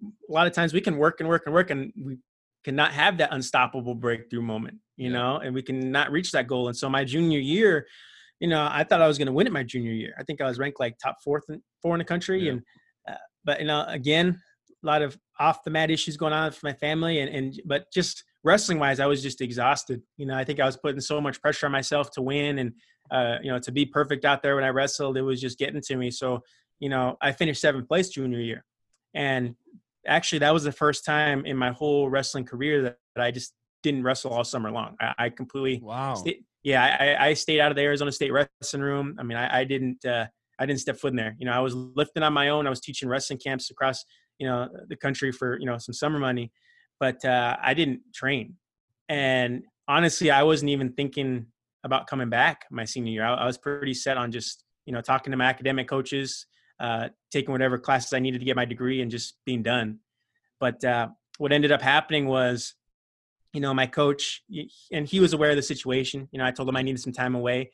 [0.00, 2.18] a lot of times we can work and work and work and we
[2.62, 6.68] cannot have that unstoppable breakthrough moment, you know, and we cannot reach that goal.
[6.68, 7.84] And so my junior year,
[8.38, 10.14] you know, I thought I was going to win it my junior year.
[10.16, 12.44] I think I was ranked like top fourth and four in the country.
[12.44, 12.52] Yeah.
[12.52, 12.62] And,
[13.08, 14.40] uh, but, you know, again,
[14.84, 17.86] a lot of off the mat issues going on for my family and, and but
[17.92, 20.00] just wrestling wise i was just exhausted.
[20.16, 22.72] You know i think i was putting so much pressure on myself to win and
[23.10, 25.82] uh, you know to be perfect out there when i wrestled it was just getting
[25.82, 26.10] to me.
[26.10, 26.40] So
[26.80, 28.64] you know i finished seventh place junior year.
[29.14, 29.54] And
[30.06, 33.52] actually that was the first time in my whole wrestling career that, that i just
[33.82, 34.96] didn't wrestle all summer long.
[35.00, 36.14] I, I completely wow.
[36.14, 36.82] stayed, yeah
[37.18, 39.16] I, I, stayed out of the arizona state wrestling room.
[39.18, 40.26] I mean i, I didn't uh,
[40.58, 41.36] I didn't step foot in there.
[41.38, 42.66] You know, I was lifting on my own.
[42.66, 44.04] I was teaching wrestling camps across
[44.38, 46.50] you know the country for you know some summer money
[47.00, 48.54] but uh, i didn't train.
[49.08, 51.46] And honestly i wasn't even thinking
[51.84, 53.24] about coming back my senior year.
[53.24, 56.46] I, I was pretty set on just you know talking to my academic coaches
[56.78, 59.98] uh, taking whatever classes i needed to get my degree and just being done.
[60.60, 62.74] But uh, what ended up happening was
[63.56, 64.42] you know, my coach,
[64.92, 66.28] and he was aware of the situation.
[66.30, 67.70] You know, I told him I needed some time away,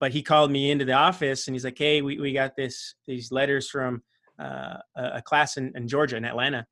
[0.00, 2.94] but he called me into the office and he's like, "Hey, we, we got this
[3.06, 4.02] these letters from
[4.38, 6.66] uh, a class in, in Georgia in Atlanta,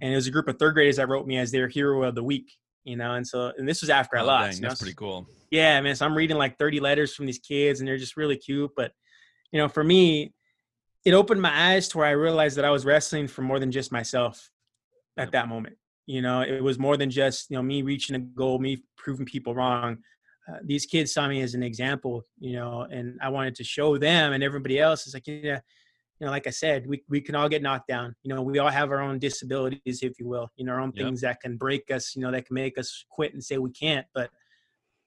[0.00, 2.14] and it was a group of third graders that wrote me as their hero of
[2.14, 2.52] the week."
[2.84, 4.60] You know, and so and this was after oh, I lost.
[4.60, 5.26] Dang, that's pretty cool.
[5.50, 5.94] Yeah, man.
[5.94, 8.70] So I'm reading like 30 letters from these kids, and they're just really cute.
[8.76, 8.92] But
[9.52, 10.32] you know, for me,
[11.04, 13.70] it opened my eyes to where I realized that I was wrestling for more than
[13.70, 14.50] just myself
[15.16, 15.76] at that moment.
[16.06, 19.26] You know, it was more than just you know me reaching a goal, me proving
[19.26, 19.98] people wrong.
[20.48, 23.98] Uh, these kids saw me as an example, you know, and I wanted to show
[23.98, 25.60] them and everybody else is like, yeah,
[26.20, 28.14] you know, like I said, we we can all get knocked down.
[28.22, 30.92] You know, we all have our own disabilities, if you will, you know, our own
[30.94, 31.06] yep.
[31.06, 33.70] things that can break us, you know, that can make us quit and say we
[33.70, 34.06] can't.
[34.14, 34.30] But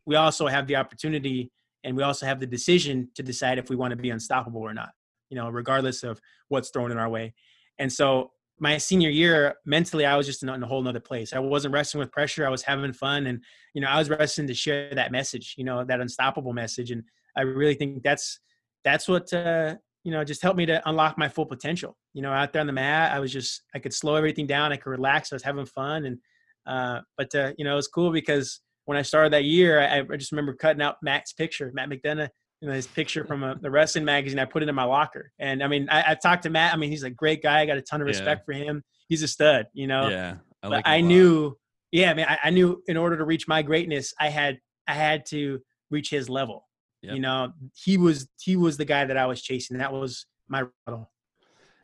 [0.05, 1.51] we also have the opportunity
[1.83, 4.73] and we also have the decision to decide if we want to be unstoppable or
[4.73, 4.89] not,
[5.29, 7.33] you know, regardless of what's thrown in our way.
[7.77, 11.33] And so my senior year, mentally, I was just in a whole nother place.
[11.33, 12.45] I wasn't wrestling with pressure.
[12.45, 13.25] I was having fun.
[13.25, 13.43] And,
[13.73, 16.91] you know, I was wrestling to share that message, you know, that unstoppable message.
[16.91, 17.03] And
[17.35, 18.39] I really think that's,
[18.83, 21.95] that's what, uh, you know, just helped me to unlock my full potential.
[22.13, 24.71] You know, out there on the mat, I was just, I could slow everything down.
[24.71, 25.31] I could relax.
[25.31, 26.05] I was having fun.
[26.05, 26.17] And,
[26.65, 29.99] uh, but, uh, you know, it was cool because when I started that year, I,
[29.99, 32.29] I just remember cutting out Matt's picture, Matt McDonough,
[32.61, 34.39] you know, his picture from a, the wrestling magazine.
[34.39, 35.31] I put it in my locker.
[35.39, 36.73] And I mean, I, I talked to Matt.
[36.73, 37.61] I mean, he's a great guy.
[37.61, 38.45] I got a ton of respect yeah.
[38.45, 38.83] for him.
[39.07, 40.09] He's a stud, you know?
[40.09, 40.35] Yeah.
[40.63, 41.57] I like but I knew,
[41.91, 44.93] yeah, I mean, I, I, knew in order to reach my greatness, I had, I
[44.93, 45.59] had to
[45.89, 46.67] reach his level.
[47.01, 47.15] Yep.
[47.15, 49.77] You know, he was, he was the guy that I was chasing.
[49.77, 51.11] That was my model.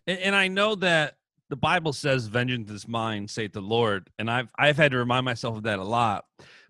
[0.06, 1.16] And, and I know that
[1.50, 4.10] the Bible says vengeance is mine, saith the Lord.
[4.20, 6.26] And I've, I've had to remind myself of that a lot.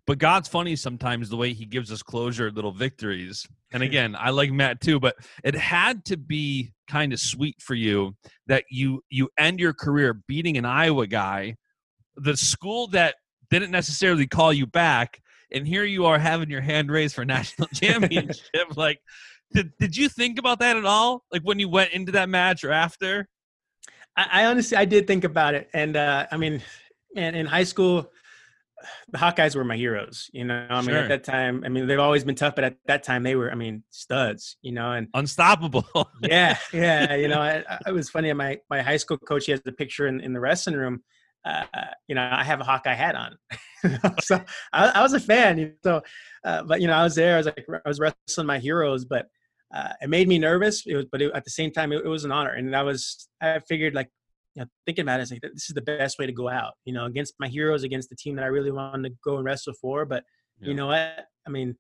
[0.08, 3.46] But God's funny sometimes the way he gives us closure, little victories.
[3.74, 7.76] And again, I like Matt too, but it had to be kind of sweet for
[7.76, 8.16] you
[8.48, 11.58] that you you end your career beating an Iowa guy,
[12.16, 13.16] the school that
[13.50, 17.68] didn't necessarily call you back, and here you are having your hand raised for national
[17.74, 18.76] championship.
[18.76, 19.00] like,
[19.54, 21.24] did did you think about that at all?
[21.32, 23.28] Like when you went into that match or after?
[24.16, 26.62] I, I honestly I did think about it, and uh, I mean,
[27.16, 28.12] and in high school
[29.10, 30.30] the Hawkeyes were my heroes.
[30.34, 30.98] You know, I mean, sure.
[30.98, 33.52] at that time, I mean, they've always been tough, but at that time, they were,
[33.52, 34.58] I mean, studs.
[34.62, 35.88] You know, and unstoppable.
[36.22, 37.16] yeah, yeah.
[37.16, 38.32] You know, I it was funny.
[38.34, 41.04] My my high school coach, he has a picture in in the wrestling room.
[41.48, 43.38] Uh, you know, I have a Hawkeye hat on,
[44.22, 45.76] so I, I, was a fan.
[45.84, 46.02] So,
[46.44, 47.36] uh, but you know, I was there.
[47.36, 49.28] I was like, I was wrestling my heroes, but
[49.74, 50.86] uh, it made me nervous.
[50.86, 52.84] It was, but it, at the same time, it, it was an honor, and I
[52.84, 54.10] was, I figured like
[54.58, 56.74] you know, thinking about it, it's like this is the best way to go out.
[56.84, 59.46] You know, against my heroes, against the team that I really wanted to go and
[59.46, 60.04] wrestle for.
[60.04, 60.24] But
[60.60, 60.70] yeah.
[60.70, 61.28] you know what?
[61.46, 61.76] I mean,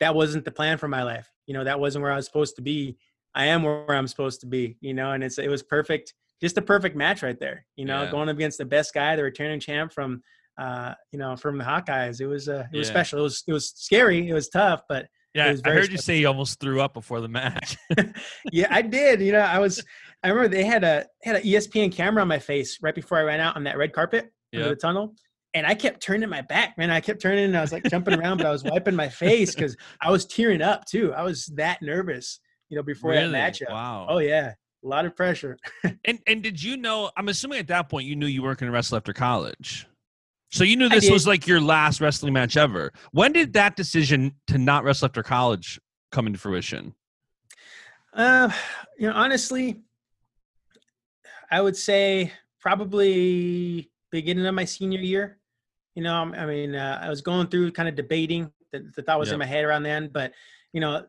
[0.00, 1.30] that wasn't the plan for my life.
[1.46, 2.96] You know, that wasn't where I was supposed to be.
[3.34, 4.78] I am where I'm supposed to be.
[4.80, 7.64] You know, and it's it was perfect, just a perfect match right there.
[7.76, 8.10] You know, yeah.
[8.10, 10.22] going up against the best guy, the returning champ from,
[10.58, 12.20] uh, you know, from the Hawkeyes.
[12.20, 12.92] It was uh, it was yeah.
[12.92, 13.20] special.
[13.20, 14.28] It was it was scary.
[14.28, 15.90] It was tough, but yeah, I heard special.
[15.92, 17.78] you say you almost threw up before the match.
[18.52, 19.20] yeah, I did.
[19.20, 19.82] You know, I was.
[20.24, 23.22] I remember they had a had an ESPN camera on my face right before I
[23.22, 24.68] ran out on that red carpet yep.
[24.68, 25.14] the tunnel,
[25.54, 26.90] and I kept turning my back, man.
[26.90, 29.54] I kept turning, and I was like jumping around, but I was wiping my face
[29.54, 31.12] because I was tearing up too.
[31.12, 33.32] I was that nervous, you know, before really?
[33.32, 33.70] that matchup.
[33.72, 34.06] Wow.
[34.08, 34.52] Oh yeah,
[34.82, 35.58] a lot of pressure.
[36.04, 37.10] and and did you know?
[37.16, 39.86] I'm assuming at that point you knew you weren't going to wrestle after college.
[40.50, 42.92] So you knew this was like your last wrestling match ever.
[43.12, 46.94] When did that decision to not wrestle after college come into fruition?
[48.12, 48.50] Uh,
[48.98, 49.80] you know, honestly,
[51.50, 55.38] I would say probably beginning of my senior year.
[55.94, 58.52] You know, I mean, uh, I was going through kind of debating.
[58.72, 59.34] The, the thought was yep.
[59.34, 60.32] in my head around then, but
[60.74, 61.06] you know,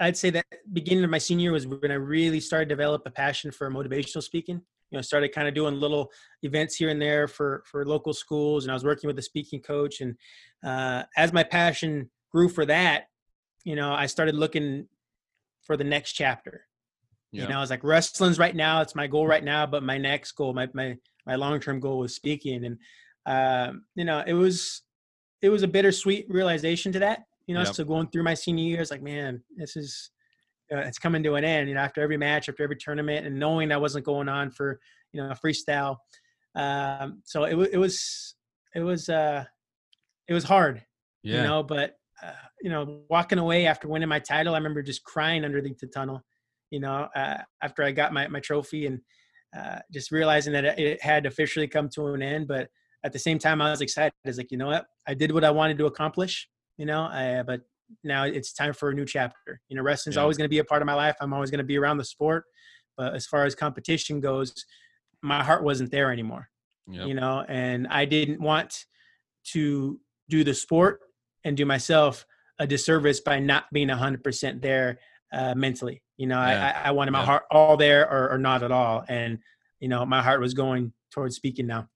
[0.00, 3.02] I'd say that beginning of my senior year was when I really started to develop
[3.06, 6.10] a passion for motivational speaking you know started kind of doing little
[6.42, 9.60] events here and there for for local schools and i was working with a speaking
[9.60, 10.14] coach and
[10.64, 13.04] uh, as my passion grew for that
[13.64, 14.86] you know i started looking
[15.62, 16.64] for the next chapter
[17.32, 17.42] yeah.
[17.42, 19.98] you know i was like wrestling's right now it's my goal right now but my
[19.98, 22.78] next goal my my, my long-term goal was speaking and
[23.26, 24.82] um, you know it was
[25.42, 27.74] it was a bittersweet realization to that you know yep.
[27.74, 30.10] so going through my senior years like man this is
[30.72, 31.68] uh, it's coming to an end.
[31.68, 34.78] You know, after every match, after every tournament, and knowing that wasn't going on for
[35.12, 35.96] you know a freestyle.
[36.54, 38.34] Um, so it, it was
[38.74, 39.44] it was uh,
[40.28, 40.84] it was hard,
[41.22, 41.36] yeah.
[41.36, 41.62] you know.
[41.62, 45.78] But uh, you know, walking away after winning my title, I remember just crying underneath
[45.78, 46.22] the tunnel.
[46.70, 49.00] You know, uh, after I got my my trophy and
[49.56, 52.46] uh, just realizing that it had officially come to an end.
[52.48, 52.68] But
[53.04, 54.12] at the same time, I was excited.
[54.24, 56.46] I was like, you know what, I did what I wanted to accomplish.
[56.78, 57.60] You know, I, but
[58.04, 59.60] now it's time for a new chapter.
[59.68, 60.22] You know, wrestling's yeah.
[60.22, 61.16] always going to be a part of my life.
[61.20, 62.44] I'm always going to be around the sport,
[62.96, 64.54] but as far as competition goes,
[65.22, 66.48] my heart wasn't there anymore.
[66.90, 67.06] Yep.
[67.08, 68.86] You know, and I didn't want
[69.52, 71.00] to do the sport
[71.44, 72.24] and do myself
[72.58, 74.98] a disservice by not being 100% there
[75.32, 76.02] uh, mentally.
[76.16, 76.80] You know, Yeah.
[76.84, 77.26] I, I wanted my Yeah.
[77.26, 79.04] heart all there or, or not at all.
[79.08, 79.38] And,
[79.80, 81.88] you know, my heart was going towards speaking now.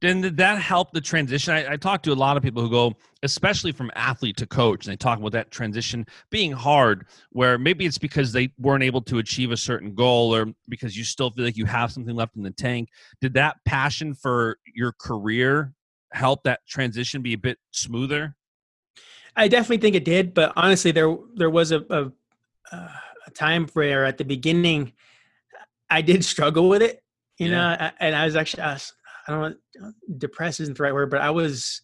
[0.00, 1.54] Then did that help the transition?
[1.54, 4.86] I, I talk to a lot of people who go, especially from athlete to coach,
[4.86, 9.02] and they talk about that transition being hard, where maybe it's because they weren't able
[9.02, 12.36] to achieve a certain goal or because you still feel like you have something left
[12.36, 12.88] in the tank.
[13.20, 15.72] Did that passion for your career
[16.12, 18.36] help that transition be a bit smoother?
[19.34, 22.12] I definitely think it did, but honestly, there there was a a,
[22.72, 22.88] uh,
[23.26, 24.92] a time where at the beginning,
[25.90, 27.02] I did struggle with it,
[27.38, 27.76] you Yeah.
[27.76, 28.92] know, and I was actually I, was,
[29.26, 31.80] I don't know, depressed isn't the right word, but I was,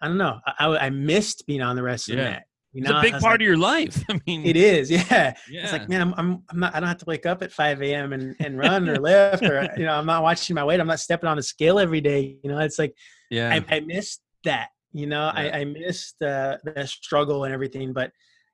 [0.00, 2.30] I don't know, I, I missed being on the wrestling Yeah.
[2.30, 2.42] mat.
[2.72, 4.02] You It's know, a I big part like, of your life.
[4.10, 5.34] I mean, It is, yeah.
[5.50, 5.62] Yeah.
[5.62, 7.82] It's like, man, I'm, I'm, I'm not, I don't have to wake up at 5
[7.82, 8.12] a.m.
[8.14, 10.80] and, and run or lift or, you know, I'm not watching my weight.
[10.80, 12.38] I'm not stepping on a scale every day.
[12.42, 12.94] You know, it's like,
[13.30, 13.52] yeah.
[13.68, 14.68] I, I missed that.
[14.94, 15.40] You know, Yeah.
[15.40, 17.92] I, I missed uh, the struggle and everything.
[17.92, 18.10] But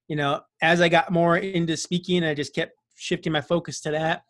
[0.09, 3.91] you know, as I got more into speaking, I just kept shifting my focus to
[3.93, 4.23] that.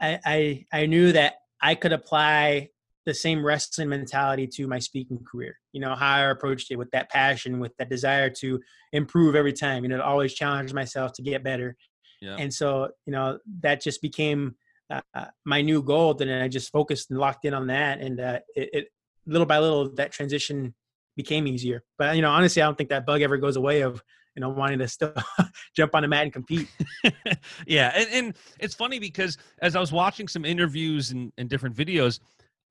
[0.00, 2.70] I I, I knew that I could apply
[3.06, 5.56] the same wrestling mentality to my speaking career.
[5.72, 8.60] You know, how I approached it with that passion, with that desire to
[8.92, 9.84] improve every time.
[9.84, 11.76] You know, to always challenge myself to get better.
[12.20, 12.36] Yeah.
[12.38, 14.54] And so, you know, that just became
[14.90, 16.14] uh, uh, my new goal.
[16.14, 18.88] Then I just focused and locked in on that, and uh, it, it
[19.26, 20.74] little by little that transition
[21.16, 21.82] became easier.
[21.98, 24.02] But you know, honestly, I don't think that bug ever goes away of
[24.34, 25.14] you know wanting to still
[25.76, 26.68] jump on the mat and compete.
[27.66, 31.76] yeah, and, and it's funny because as I was watching some interviews and, and different
[31.76, 32.20] videos,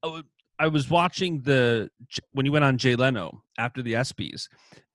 [0.04, 1.90] I was watching the
[2.34, 4.48] when you went on Jay Leno after the ESPYS,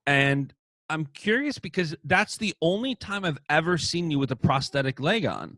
[0.05, 0.53] and
[0.89, 5.25] I'm curious because that's the only time I've ever seen you with a prosthetic leg
[5.25, 5.57] on.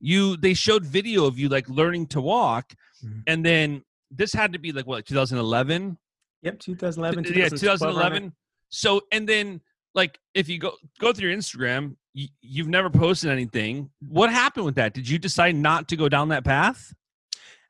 [0.00, 3.22] You they showed video of you like learning to walk, Mhm.
[3.26, 5.96] and then this had to be like what 2011
[6.42, 7.24] Yep, 2011.
[7.24, 8.32] yeah 2012 around 2011
[8.70, 9.60] so and then
[9.94, 14.64] like if you go go through your instagram you, you've never posted anything what happened
[14.66, 16.92] with that did you decide not to go down that path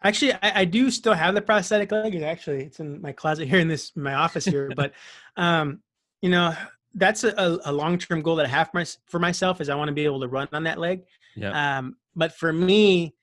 [0.02, 2.14] Actually, I, I do still have the prosthetic leg.
[2.22, 4.72] Actually, it's in my closet here in this my office here.
[4.76, 4.92] but
[5.36, 5.80] um,
[6.22, 6.54] you know,
[6.94, 9.74] that's a, a long term goal that I have for, my, for myself is I
[9.74, 11.02] want to be able to run on that leg.
[11.36, 13.14] yeah Um, but for me,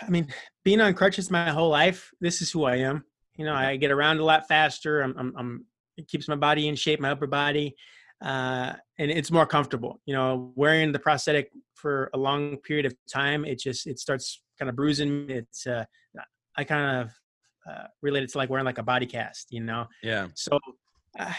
[0.00, 0.28] I mean,
[0.64, 3.04] being on crutches my whole life, this is who I am.
[3.36, 5.00] You know, I get around a lot faster.
[5.00, 5.64] I'm, I'm, I'm
[5.96, 7.74] it keeps my body in shape, my upper body,
[8.22, 10.00] uh, and it's more comfortable.
[10.06, 14.42] You know, wearing the prosthetic for a long period of time, it just it starts
[14.60, 15.26] kind of bruising.
[15.26, 15.34] me.
[15.34, 15.84] It's uh,
[16.56, 17.10] I kind of
[17.68, 19.48] uh, relate it to like wearing like a body cast.
[19.50, 20.58] You know, yeah so
[21.18, 21.32] uh,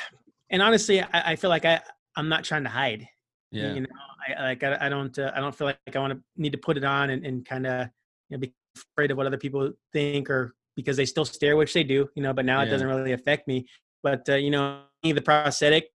[0.49, 1.81] and honestly, I, I feel like I
[2.17, 3.07] I'm not trying to hide
[3.51, 3.87] yeah you know
[4.27, 6.57] i like i, I don't uh, i don't feel like i want to need to
[6.57, 7.87] put it on and, and kind of
[8.29, 11.73] you know, be afraid of what other people think or because they still stare which
[11.73, 13.65] they do you know but now it doesn't really affect me
[14.03, 15.89] but uh, you know the prosthetic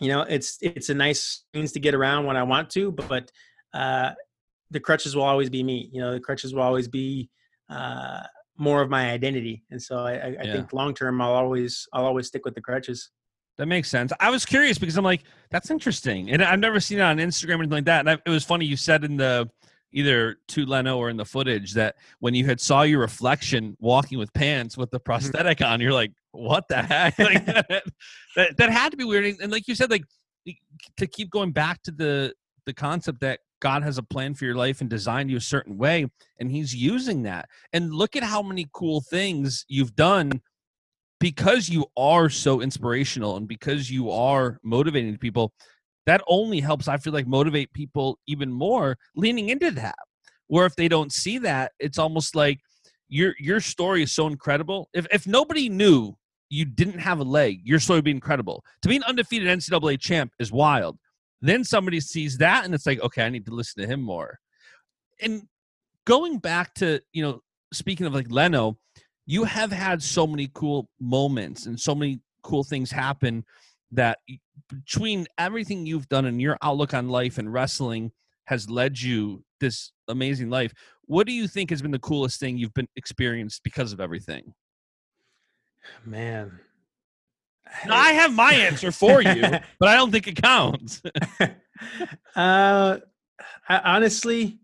[0.00, 3.30] you know it's it's a nice means to get around when i want to but
[3.74, 4.12] uh
[4.70, 7.28] the crutches will always be me you know the crutches will always be
[7.70, 8.22] uh
[8.58, 10.52] more of my identity and so i i, I Yeah.
[10.52, 13.10] think long term i'll always i'll always stick with the crutches.
[13.58, 14.12] That makes sense.
[14.20, 17.50] I was curious because i'm like that's interesting and i've never seen it on instagram
[17.50, 19.48] or anything like that and I, it was funny you said in the
[19.92, 24.18] either to leno or in the footage that when you had saw your reflection walking
[24.18, 27.18] with pants with the prosthetic on you're like what the heck?
[27.18, 30.04] Like, that, that, had to be weird and, and like you said like
[30.98, 32.34] to keep going back to the
[32.66, 35.76] the concept that God has a plan for your life and designed you a certain
[35.78, 36.06] way,
[36.38, 37.48] and He's using that.
[37.72, 40.40] And look at how many cool things you've done
[41.18, 45.52] because you are so inspirational and because you are motivating people.
[46.04, 49.96] That only helps, I feel like, motivate people even more leaning into that.
[50.46, 52.60] Where if they don't see that, it's almost like
[53.08, 54.88] your your story is so incredible.
[54.94, 56.16] If if nobody knew
[56.48, 58.64] you didn't have a leg, your story would be incredible.
[58.82, 60.98] To be an undefeated NCAA champ is wild.
[61.40, 64.38] Then somebody sees that and it's like, okay, I need to listen to him more.
[65.20, 65.42] And
[66.04, 67.40] going back to, you know,
[67.72, 68.78] speaking of like Leno,
[69.26, 73.44] you have had so many cool moments and so many cool things happen
[73.92, 74.18] that
[74.68, 78.12] between everything you've done and your outlook on life and wrestling
[78.46, 80.72] has led you this amazing life.
[81.06, 84.54] What do you think has been the coolest thing you've been experienced because of everything?
[86.04, 86.58] man
[87.86, 89.40] Now, I have my answer for you,
[89.78, 91.02] but I don't think it counts.
[92.36, 92.98] uh,
[93.68, 94.58] I, honestly,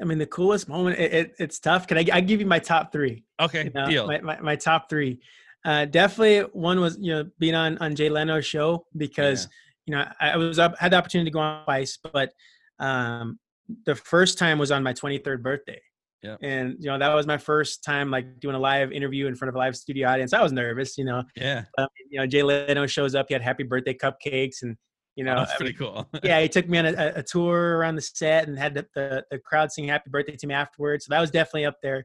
[0.00, 0.98] I mean, the coolest moment.
[0.98, 1.86] It, it, it's tough.
[1.86, 2.06] Can I?
[2.12, 3.24] I give you my top three.
[3.40, 4.06] Okay, you know, deal.
[4.06, 5.20] My, my, my top three.
[5.64, 9.46] Uh, definitely one was you know being on on Jay Leno's show because
[9.86, 12.32] you know I, I was up had the opportunity to go on twice, but
[12.78, 13.38] um,
[13.84, 15.80] the first time was on my 23rd birthday.
[16.22, 16.36] Yeah.
[16.42, 19.48] And you know that was my first time like doing a live interview in front
[19.48, 20.32] of a live studio audience.
[20.32, 21.22] I was nervous, you know.
[21.34, 21.64] Yeah.
[21.78, 23.26] Um, you know, Jay Leno shows up.
[23.28, 24.76] He had happy birthday cupcakes, and
[25.16, 26.10] you know, Oh, that's I pretty mean, cool.
[26.22, 29.24] yeah, he took me on a, a tour around the set and had the, the,
[29.30, 31.06] the crowd sing happy birthday to me afterwards.
[31.06, 32.04] So that was definitely up there.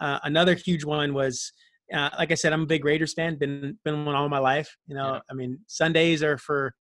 [0.00, 1.52] Uh, another huge one was,
[1.92, 3.36] uh, like I said, I'm a big Raiders fan.
[3.36, 4.76] Been been one all my life.
[4.86, 5.20] You know, Yeah.
[5.30, 6.72] I mean, Sundays are for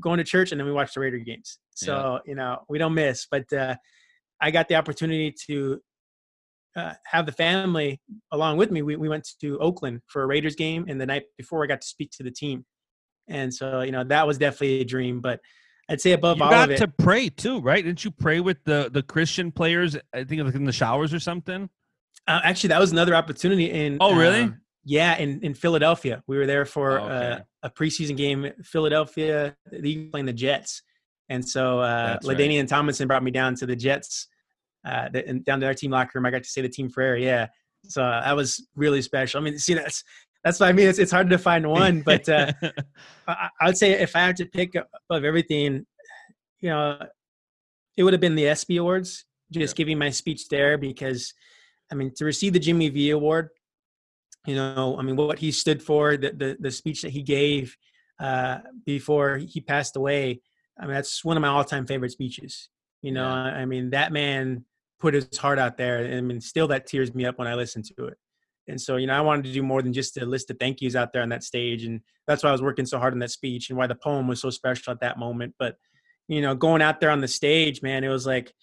[0.00, 1.58] going to church and then we watch the Raider games.
[1.74, 3.26] So you know, we don't miss.
[3.30, 3.74] But uh,
[4.40, 5.80] I got the opportunity to
[6.76, 8.00] uh, have the family
[8.32, 8.82] along with me.
[8.82, 11.80] We we went to Oakland for a Raiders game, and the night before, I got
[11.80, 12.64] to speak to the team.
[13.28, 15.20] And so you know, that was definitely a dream.
[15.20, 15.40] But
[15.88, 17.84] I'd say above You all got of it, to pray too, right?
[17.84, 19.96] Didn't you pray with the the Christian players?
[20.12, 21.68] I think like in the showers or something.
[22.26, 23.98] Uh, actually, that was another opportunity in.
[24.00, 24.42] Oh, really?
[24.42, 28.50] um, yeah, in, in Philadelphia, we were there for Oh, uh, a preseason game.
[28.62, 30.82] Philadelphia, they playing the Jets,
[31.28, 32.36] and so uh, right.
[32.36, 34.28] LaDainian Tomlinson brought me down to the Jets,
[34.84, 36.26] uh, the, and down to their team locker room.
[36.26, 37.16] I got to say the team prayer.
[37.16, 37.48] Yeah,
[37.86, 39.40] so uh, that was really special.
[39.40, 40.04] I mean, see, that's
[40.42, 40.88] that's what I mean.
[40.88, 42.52] It's it's hard to find one, but uh,
[43.26, 45.86] I, I would say if I had to pick above everything,
[46.60, 46.98] you know,
[47.96, 49.24] it would have been the ESPY Awards.
[49.50, 51.32] Just giving my speech there because,
[51.92, 53.50] I mean, to receive the Jimmy V Award,
[54.46, 57.76] you know, I mean, what he stood for, the the, the speech that he gave
[58.18, 60.40] uh, before he passed away.
[60.78, 62.68] I mean, that's one of my all time favorite speeches.
[63.02, 63.60] You know, Yeah.
[63.60, 64.64] I mean, that man
[65.04, 67.54] put his heart out there, and I mean, still that tears me up when I
[67.54, 68.16] listen to it.
[68.68, 70.80] And so, you know, I wanted to do more than just a list of thank
[70.80, 71.84] yous out there on that stage.
[71.84, 74.26] And that's why I was working so hard on that speech and why the poem
[74.26, 75.54] was so special at that moment.
[75.58, 75.76] But,
[76.26, 78.54] you know, going out there on the stage, man, it was like,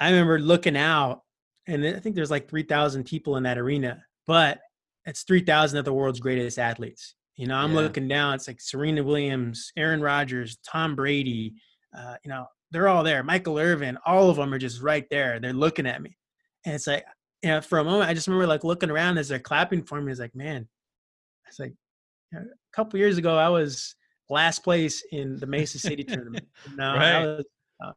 [0.00, 1.20] I remember looking out
[1.66, 4.60] and I think there's like 3,000 people in that arena, but
[5.04, 7.14] it's 3,000 of the world's greatest athletes.
[7.36, 7.80] You know, I'm Yeah.
[7.80, 11.52] looking down, it's like Serena Williams, Aaron Rodgers, Tom Brady,
[11.94, 13.22] uh, you know, they're all there.
[13.22, 15.38] Michael Irvin, all of them are just right there.
[15.38, 16.16] They're looking at me.
[16.64, 17.04] And it's like,
[17.42, 20.00] you know, for a moment, I just remember like looking around as they're clapping for
[20.00, 20.10] me.
[20.10, 20.68] It's like, man,
[21.48, 21.74] it's like
[22.32, 23.94] you know, a couple years ago, I was
[24.30, 26.46] last place in the Mesa City tournament.
[26.76, 27.12] Now, Right.
[27.12, 27.44] I was,
[27.84, 27.92] uh,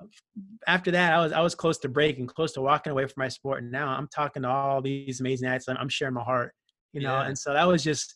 [0.68, 3.30] after that, I was I was close to breaking, close to walking away from my
[3.30, 3.64] sport.
[3.64, 5.68] And now I'm talking to all these amazing athletes.
[5.68, 6.54] I'm, I'm sharing my heart,
[6.92, 7.14] you know.
[7.14, 7.28] Yeah.
[7.28, 8.16] And so that was just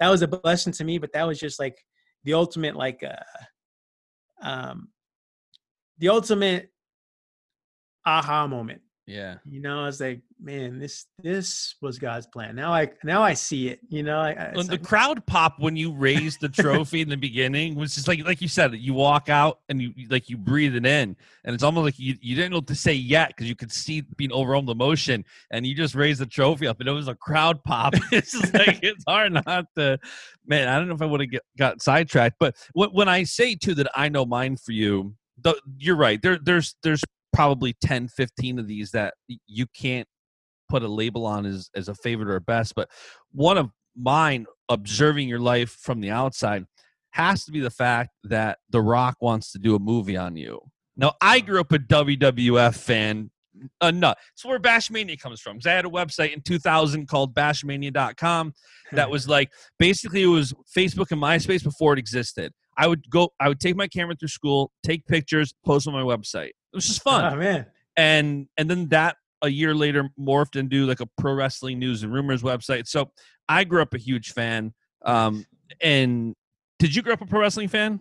[0.00, 0.98] that was a blessing to me.
[0.98, 1.76] But that was just like
[2.24, 4.88] the ultimate, like, uh, um,
[6.00, 6.70] the ultimate
[8.04, 9.36] aha moment yeah.
[9.44, 12.54] you know, I was like, man, this this was God's plan.
[12.54, 13.80] Now I now I see it.
[13.88, 17.74] You know, I, the like, crowd pop when you raised the trophy in the beginning
[17.74, 20.86] was just like like you said, you walk out and you like you breathe it
[20.86, 23.56] in, and it's almost like you, you didn't know what to say yet because you
[23.56, 26.92] could see being overwhelmed with emotion, and you just raised the trophy up, and it
[26.92, 27.94] was a crowd pop.
[28.12, 29.98] it's just like it's hard not to,
[30.46, 30.68] man.
[30.68, 33.74] I don't know if I would have got sidetracked, but when when I say too
[33.74, 36.20] that I know mine for you, the, you're right.
[36.22, 39.14] There there's there's probably 10, 15 of these that
[39.46, 40.08] you can't
[40.68, 42.88] put a label on as as a favorite or a best, but
[43.32, 46.64] one of mine observing your life from the outside
[47.12, 50.60] has to be the fact that The Rock wants to do a movie on you.
[50.96, 53.30] Now, I grew up a WWF fan.
[53.80, 55.56] Uh, no, it's where Bashamania comes from.
[55.58, 58.54] 'Cause I had a website in 2000 called bashamania.com
[58.92, 62.52] that was like basically it was Facebook and MySpace before it existed.
[62.80, 66.02] I would go, I would take my camera through school, take pictures, post on my
[66.02, 66.48] website.
[66.48, 67.32] It was just fun.
[67.32, 67.66] Oh man,
[67.96, 72.12] and and then that a year later morphed into like a pro wrestling news and
[72.12, 72.88] rumors website.
[72.88, 73.10] So
[73.50, 74.72] i grew up a huge fan
[75.04, 75.44] um
[75.82, 76.34] and
[76.78, 78.00] did you grow up a pro wrestling fan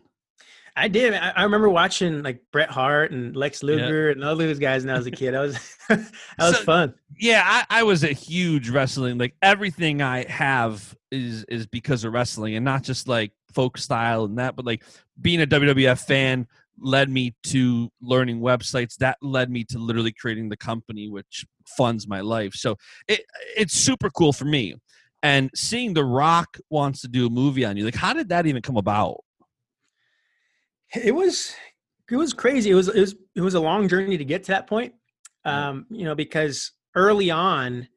[0.80, 1.13] I did.
[1.13, 4.93] I, I remember watching like Bret Hart and Lex Luger and all those guys when
[4.93, 5.34] I was a kid.
[5.34, 6.93] That was that was So- fun.
[7.19, 12.13] yeah I, I was a huge wrestling like everything i have is is because of
[12.13, 14.84] wrestling and not just like folk style and that but like
[15.19, 16.47] being a wwf fan
[16.80, 21.45] led me to learning websites that led me to literally creating the company which
[21.77, 22.75] funds my life so
[23.07, 23.21] it
[23.57, 24.75] it's super cool for me
[25.23, 28.45] and seeing the rock wants to do a movie on you like how did that
[28.45, 29.17] even come about
[30.96, 31.54] It was
[32.10, 32.72] it was crazy.
[32.72, 34.94] It was it was it was a long journey to get to that point.
[35.46, 37.88] Um, you know, because early on,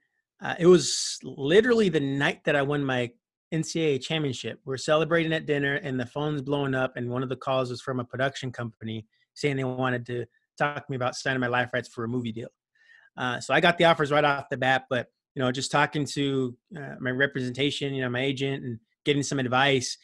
[0.42, 3.10] uh, it was literally the night that I won my
[3.52, 4.60] NCAA championship.
[4.64, 7.82] We're celebrating at dinner, and the phone's blowing up, and one of the calls was
[7.82, 10.24] from a production company saying they wanted to
[10.58, 12.48] talk to me about signing my life rights for a movie deal.
[13.16, 16.04] Uh, so I got the offers right off the bat, but you know, just talking
[16.06, 19.96] to uh, my representation, you know, my agent, and getting some advice,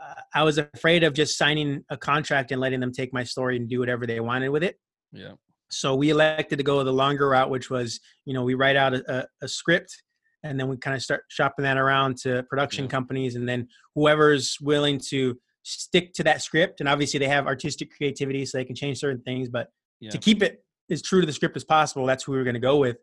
[0.00, 3.56] uh, I was afraid of just signing a contract and letting them take my story
[3.56, 4.78] and do whatever they wanted with it.
[5.12, 5.32] yeah
[5.70, 8.94] So we elected to go the longer route, which was, you know, we write out
[8.94, 10.02] a, a, a script
[10.42, 12.90] and then we kind of start shopping that around to production Yeah.
[12.90, 13.34] companies.
[13.36, 18.44] And then whoever's willing to stick to that script, and obviously they have artistic creativity
[18.46, 19.68] so they can change certain things, but
[20.00, 22.44] yeah to keep it as true to the script as possible, that's who we were
[22.44, 22.98] going to go with.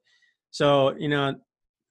[0.51, 1.35] So you know,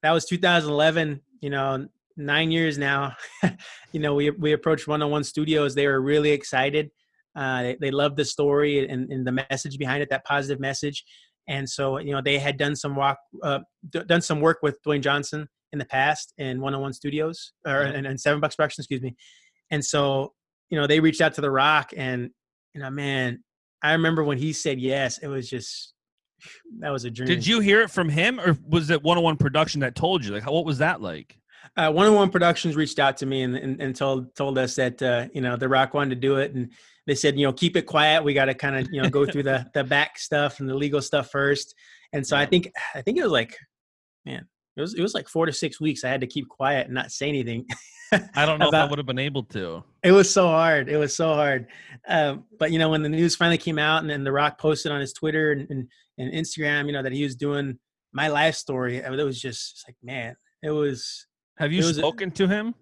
[0.03, 1.21] that was 2011.
[1.41, 1.87] You know,
[2.17, 3.15] nine years now.
[3.93, 5.75] you know, we we approached One on One Studios.
[5.75, 6.91] They were really excited.
[7.35, 11.03] Uh, they, they loved the story and, and the message behind it, that positive message.
[11.49, 14.79] And so, you know, they had done some walk, uh, d- done some work with
[14.87, 18.57] Dwayne Johnson in the past in One on One Studios or and, and Seven Bucks
[18.57, 19.17] Productions, excuse me.
[19.71, 20.35] And so,
[20.71, 22.31] you know, they reached out to The Rock, and
[22.75, 23.43] you know, man,
[23.83, 25.95] I remember when he said yes, it was just
[26.81, 27.27] that was a dream.
[27.27, 30.25] Did you hear it from him, or was it One on One Production that told
[30.25, 30.33] you?
[30.33, 31.39] Like, what was that like?
[31.77, 34.75] Uh, One on One Productions reached out to me and, and, and told told us
[34.77, 36.71] that uh, you know The Rock wanted to do it, and
[37.07, 38.25] they said you know keep it quiet.
[38.25, 40.75] We got to kind of you know go through the the back stuff and the
[40.75, 41.75] legal stuff first.
[42.13, 43.57] And so I think I think it was like,
[44.27, 44.47] man,
[44.77, 46.05] it was it was like four to six weeks.
[46.05, 47.67] I had to keep quiet and not say anything.
[48.35, 49.83] I don't know about- if I would have been able to.
[50.03, 50.89] It was so hard.
[50.89, 51.69] It was so hard.
[52.09, 54.93] Um, but you know, when the news finally came out, and then The Rock posted
[54.93, 55.89] on his Twitter and, and,
[56.19, 57.79] and Instagram, you know, that he was doing
[58.13, 61.27] my life story, it was just it's like, man, it was
[61.63, 62.75] Have you was a- spoken to him?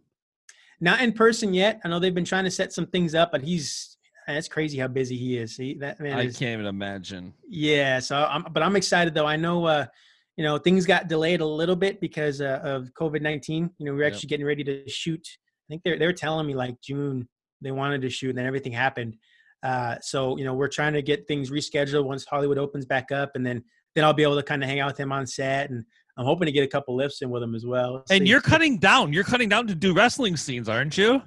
[0.81, 1.79] not in person yet.
[1.85, 4.87] I know they've been trying to set some things up, but he's that's crazy how
[4.89, 5.57] busy he is.
[5.57, 7.35] He that man I is can't even imagine.
[7.49, 7.99] yeah.
[7.99, 9.27] So I'm, but I'm excited though.
[9.27, 9.87] I know, uh,
[10.37, 13.71] you know, things got delayed a little bit because uh, of COVID nineteen.
[13.79, 14.13] You know, we were Yep.
[14.15, 15.27] actually getting ready to shoot.
[15.29, 17.29] I think they're they're telling me like June
[17.61, 19.17] they wanted to shoot, and then everything happened.
[19.63, 23.33] Uh, so you know, we're trying to get things rescheduled once Hollywood opens back up,
[23.35, 23.63] and then
[23.95, 25.85] then I'll be able to kind of hang out with him on set, and
[26.17, 28.05] I'm hoping to get a couple lifts in with him as well.
[28.11, 28.29] And See.
[28.29, 29.13] you're cutting down.
[29.13, 31.23] You're cutting down to do wrestling scenes, aren't you?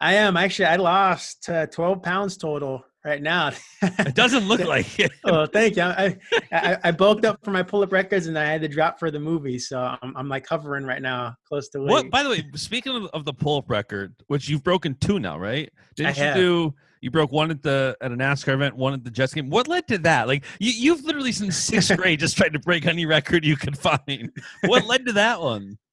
[0.00, 0.66] I am actually.
[0.66, 3.52] I lost uh, 12 pounds total right now.
[3.80, 5.10] It doesn't look like it.
[5.24, 5.82] oh, thank you.
[5.82, 6.16] I,
[6.52, 9.20] I I bulked up for my pull-up records, and I had to drop for the
[9.20, 11.90] movie, so I'm I'm like hovering right now, close to weight.
[11.90, 12.10] What?
[12.10, 15.70] By the way, speaking of, of the pull-up record, which you've broken two now, right?
[15.94, 16.34] Didn't you have.
[16.36, 16.74] do?
[17.00, 19.50] You broke one at the at a NASCAR event, one at the Jets game.
[19.50, 20.26] What led to that?
[20.26, 23.78] Like you, you've literally since sixth grade just tried to break any record you could
[23.78, 24.32] find.
[24.64, 25.78] What led to that one?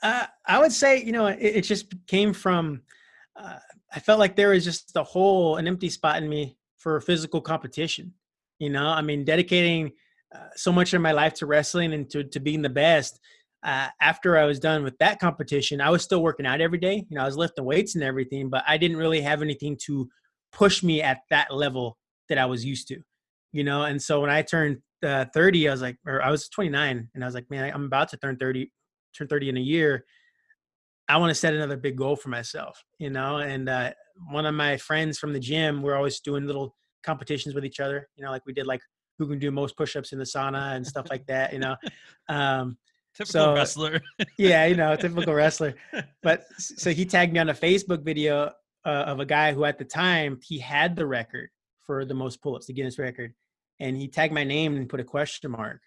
[0.00, 2.82] Uh, I would say, you know, it, it just came from.
[3.34, 3.56] Uh,
[3.92, 7.40] I felt like there was just a hole, an empty spot in me for physical
[7.40, 8.14] competition.
[8.60, 9.90] You know, I mean, dedicating
[10.32, 13.18] uh, so much of my life to wrestling and to to being the best.
[13.64, 17.04] Uh, after I was done with that competition, I was still working out every day.
[17.08, 20.08] You know, I was lifting weights and everything, but I didn't really have anything to
[20.58, 21.96] push me at that level
[22.28, 22.98] that I was used to.
[23.52, 26.48] You know, and so when I turned uh, 30, I was like, or I was
[26.48, 28.70] 29, and I was like, man, I'm about to turn 30,
[29.16, 30.04] turn 30 in a year.
[31.08, 33.38] I want to set another big goal for myself, you know.
[33.38, 33.92] And uh,
[34.30, 38.08] one of my friends from the gym, we're always doing little competitions with each other,
[38.16, 38.80] you know, like we did like
[39.18, 41.76] who can do most push-ups in the sauna and stuff like that, you know.
[42.28, 42.76] Um,
[43.14, 44.00] Typical So- wrestler.
[44.36, 45.74] yeah, you know, typical wrestler.
[46.22, 48.52] But so he tagged me on a Facebook video
[48.84, 51.50] uh, of a guy who, at the time, he had the record
[51.82, 53.34] for the most pull-ups, the Guinness record,
[53.80, 55.80] and he tagged my name and put a question mark.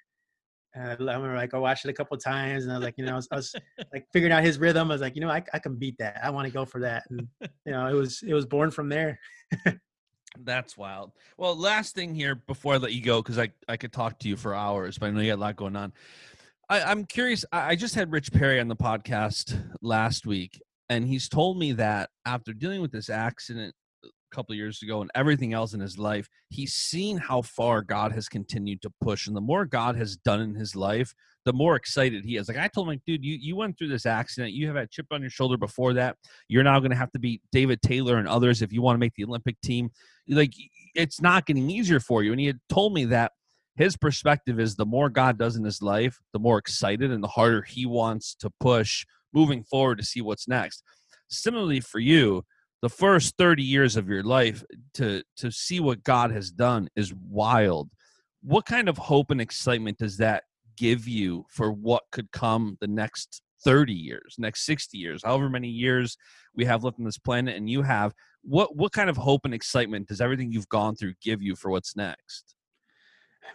[0.74, 2.96] And I remember, like, I watched it a couple of times, and I was like,
[2.98, 3.56] you know, I was, I was
[3.92, 4.89] like figuring out his rhythm.
[4.89, 6.20] I was like, you know, I, I can beat that.
[6.24, 7.28] I want to go for that, and
[7.66, 9.20] you know, it was it was born from there.
[10.39, 11.12] That's wild.
[11.38, 14.30] Well, last thing here before I let you go, because I, I could talk to
[14.30, 15.92] you for hours, but I know you got a lot going on.
[16.70, 17.44] I, I'm curious.
[17.52, 20.62] I, I just had Rich Perry on the podcast last week,
[20.92, 23.74] and he's told me that after dealing with this accident
[24.04, 27.82] a couple of years ago and everything else in his life, he's seen how far
[27.82, 29.28] God has continued to push.
[29.28, 31.14] And the more God has done in his life,
[31.46, 32.48] the more excited he is.
[32.48, 34.54] Like I told him, like, dude, you, you went through this accident.
[34.54, 36.18] You have had chip on your shoulder before that.
[36.48, 39.00] You're now going to have to beat David Taylor and others if you want to
[39.00, 39.89] make the Olympic team
[40.28, 40.54] like
[40.96, 43.32] it's not getting easier for you and he had told me that
[43.76, 47.28] his perspective is the more god does in his life the more excited and the
[47.28, 50.84] harder he wants to push moving forward to see what's next.
[51.29, 52.43] Similarly for you
[52.82, 54.63] the first 30 years of your life
[54.95, 57.89] to to see what god has done is wild.
[58.41, 60.43] What kind of hope and excitement does that
[60.77, 65.67] give you for what could come the next 30 years next 60 years however many
[65.67, 66.17] years
[66.55, 68.13] we have left on this planet and you have?
[68.43, 71.69] What what kind of hope and excitement does everything you've gone through give you for
[71.69, 72.55] what's next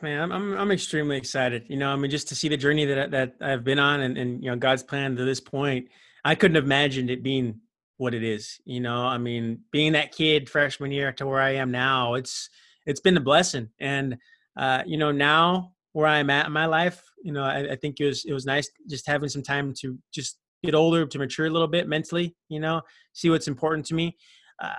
[0.03, 1.65] Man, I'm, I'm I'm extremely excited.
[1.69, 4.19] You know, I mean, just to see the journey that that I've been on, and
[4.19, 5.89] and you know, God's plan to this point,
[6.25, 7.61] I couldn't have imagined it being
[7.97, 8.61] what it is.
[8.65, 12.51] You know, I mean, being that kid freshman year to where I am now, it's
[12.85, 13.71] it's been a blessing.
[13.81, 14.19] And
[14.57, 17.99] uh, you know, now where I'm at in my life, you know, I, I think
[18.01, 21.47] it was it was nice just having some time to just get older, to mature
[21.47, 22.37] a little bit mentally.
[22.49, 22.83] You know,
[23.13, 24.17] see what's important to me.
[24.63, 24.75] Uh,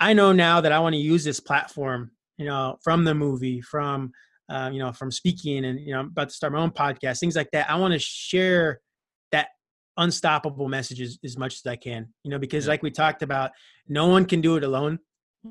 [0.00, 3.60] I know now that I want to use this platform, you know, from the movie,
[3.60, 4.10] from
[4.48, 7.20] uh, you know, from speaking, and you know, I'm about to start my own podcast,
[7.20, 7.70] things like that.
[7.70, 8.80] I want to share
[9.30, 9.48] that
[9.98, 12.70] unstoppable message as, as much as I can, you know, because Yeah.
[12.70, 13.50] like we talked about,
[13.86, 14.98] no one can do it alone.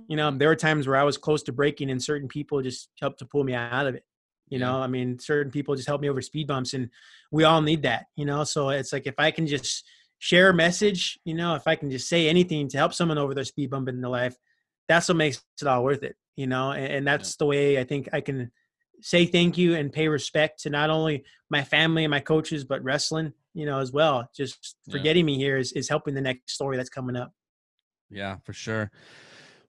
[0.08, 2.90] You know, there were times where I was close to breaking, and certain people just
[3.00, 4.04] helped to pull me out of it.
[4.50, 4.66] You Yeah.
[4.66, 6.90] know, I mean, certain people just help me over speed bumps, and
[7.32, 8.08] we all need that.
[8.16, 9.88] You know, so it's like if I can just
[10.18, 13.36] share a message, you know, if I can just say anything to help someone over
[13.36, 14.36] their speed bump in their life,
[14.88, 16.16] that's what makes it all worth it.
[16.40, 18.50] You know, and, and that's the way I think I can
[19.02, 22.82] say thank you and pay respect to not only my family and my coaches, but
[22.82, 24.30] wrestling, you know, as well.
[24.34, 25.04] Just for Yeah.
[25.04, 27.34] getting me here is, is helping the next story that's coming up.
[28.10, 28.90] Yeah, for sure.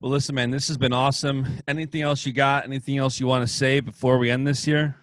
[0.01, 1.45] Well, listen, man, this has been awesome.
[1.67, 2.67] Anything else you got?
[2.67, 4.95] Anything else you want to say before we end this year?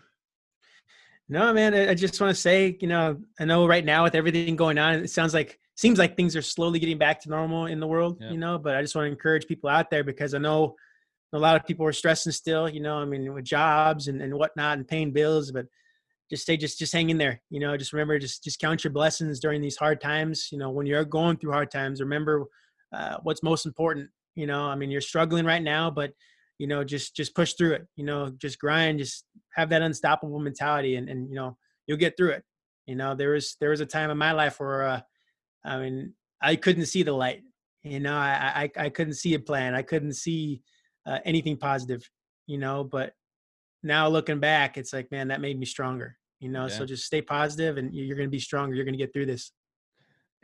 [1.28, 4.16] No, man, I I just want to say, you know, I know right now with
[4.16, 7.66] everything going on, it sounds like seems like things are slowly getting back to normal
[7.66, 8.32] in the world, Yeah.
[8.32, 10.78] you know, but I just want to encourage people out there because I know
[11.34, 14.34] a lot of people are stressing still, you know, I mean, with jobs and, and
[14.34, 15.66] whatnot and paying bills, but
[16.30, 18.94] just stay, just, just hang in there, you know, just remember, just, just count your
[18.94, 20.50] blessings during these hard times.
[20.52, 22.46] You know, when you're going through hard times, remember
[22.94, 26.12] uh, what's most important, you know, I mean, you're struggling right now, but
[26.60, 29.26] you know, just, just push through it, you know, just grind, just
[29.56, 32.44] have that unstoppable mentality and, and, you know, you'll get through it.
[32.86, 35.02] You know, there was, there was a time in my life where, uh,
[35.66, 37.42] I mean, I couldn't see the light.
[37.84, 39.74] You know, I I, I couldn't see a plan.
[39.74, 40.62] I couldn't see
[41.08, 42.08] uh, anything positive.
[42.46, 43.14] You know, but
[43.84, 46.18] now looking back, it's like, man, that made me stronger.
[46.40, 46.78] You know, Yeah.
[46.78, 48.76] so just stay positive, and you- you're going to be stronger.
[48.76, 49.52] You're going to get through this.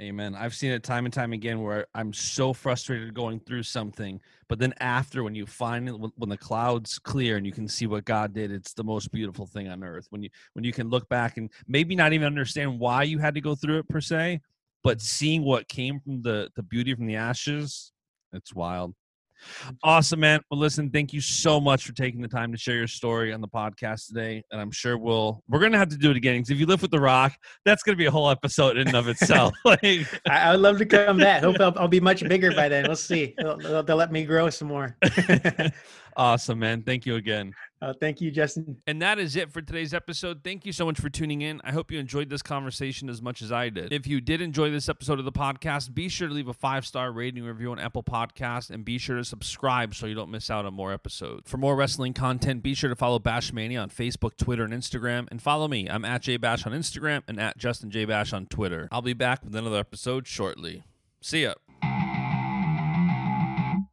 [0.01, 0.33] Amen.
[0.33, 4.57] I've seen it time and time again where I'm so frustrated going through something, but
[4.57, 8.33] then after, when you finally, when the clouds clear and you can see what God
[8.33, 10.07] did, it's the most beautiful thing on earth.
[10.09, 13.35] When you when you can look back and maybe not even understand why you had
[13.35, 14.41] to go through it per se,
[14.83, 17.91] but seeing what came from the the beauty from the ashes,
[18.33, 18.95] it's wild.
[19.83, 20.41] Awesome, man.
[20.49, 23.41] Well, listen, thank you so much for taking the time to share your story on
[23.41, 24.43] the podcast today.
[24.51, 26.81] And I'm sure we'll we're gonna have to do it again because if you live
[26.81, 27.33] with the Rock,
[27.65, 29.53] that's gonna be a whole episode in and of itself.
[29.65, 31.43] like, I, I would love to come back.
[31.43, 32.85] Hope I'll, I'll be much bigger by then.
[32.87, 33.33] We'll see.
[33.37, 34.97] They'll, they'll, they'll let me grow some more.
[36.17, 36.83] awesome, man.
[36.83, 37.53] Thank you again.
[37.83, 38.77] Uh, thank you, Justin.
[38.87, 40.39] And that is it for today's episode.
[40.41, 41.59] Thank you so much for tuning in.
[41.65, 43.91] I hope you enjoyed this conversation as much as I did.
[43.91, 46.85] If you did enjoy this episode of the podcast, be sure to leave a five
[46.85, 50.49] star rating review on Apple Podcasts and be sure to subscribe so you don't miss
[50.49, 51.49] out on more episodes.
[51.49, 55.27] For more wrestling content, be sure to follow Bashamania on Facebook, Twitter, and Instagram.
[55.29, 55.89] And follow me.
[55.89, 58.87] I'm at JBash on Instagram and at Justin J Bash on Twitter.
[58.93, 60.83] I'll be back with another episode shortly.
[61.19, 61.55] See ya.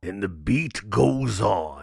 [0.02, 1.79] And the beat goes on.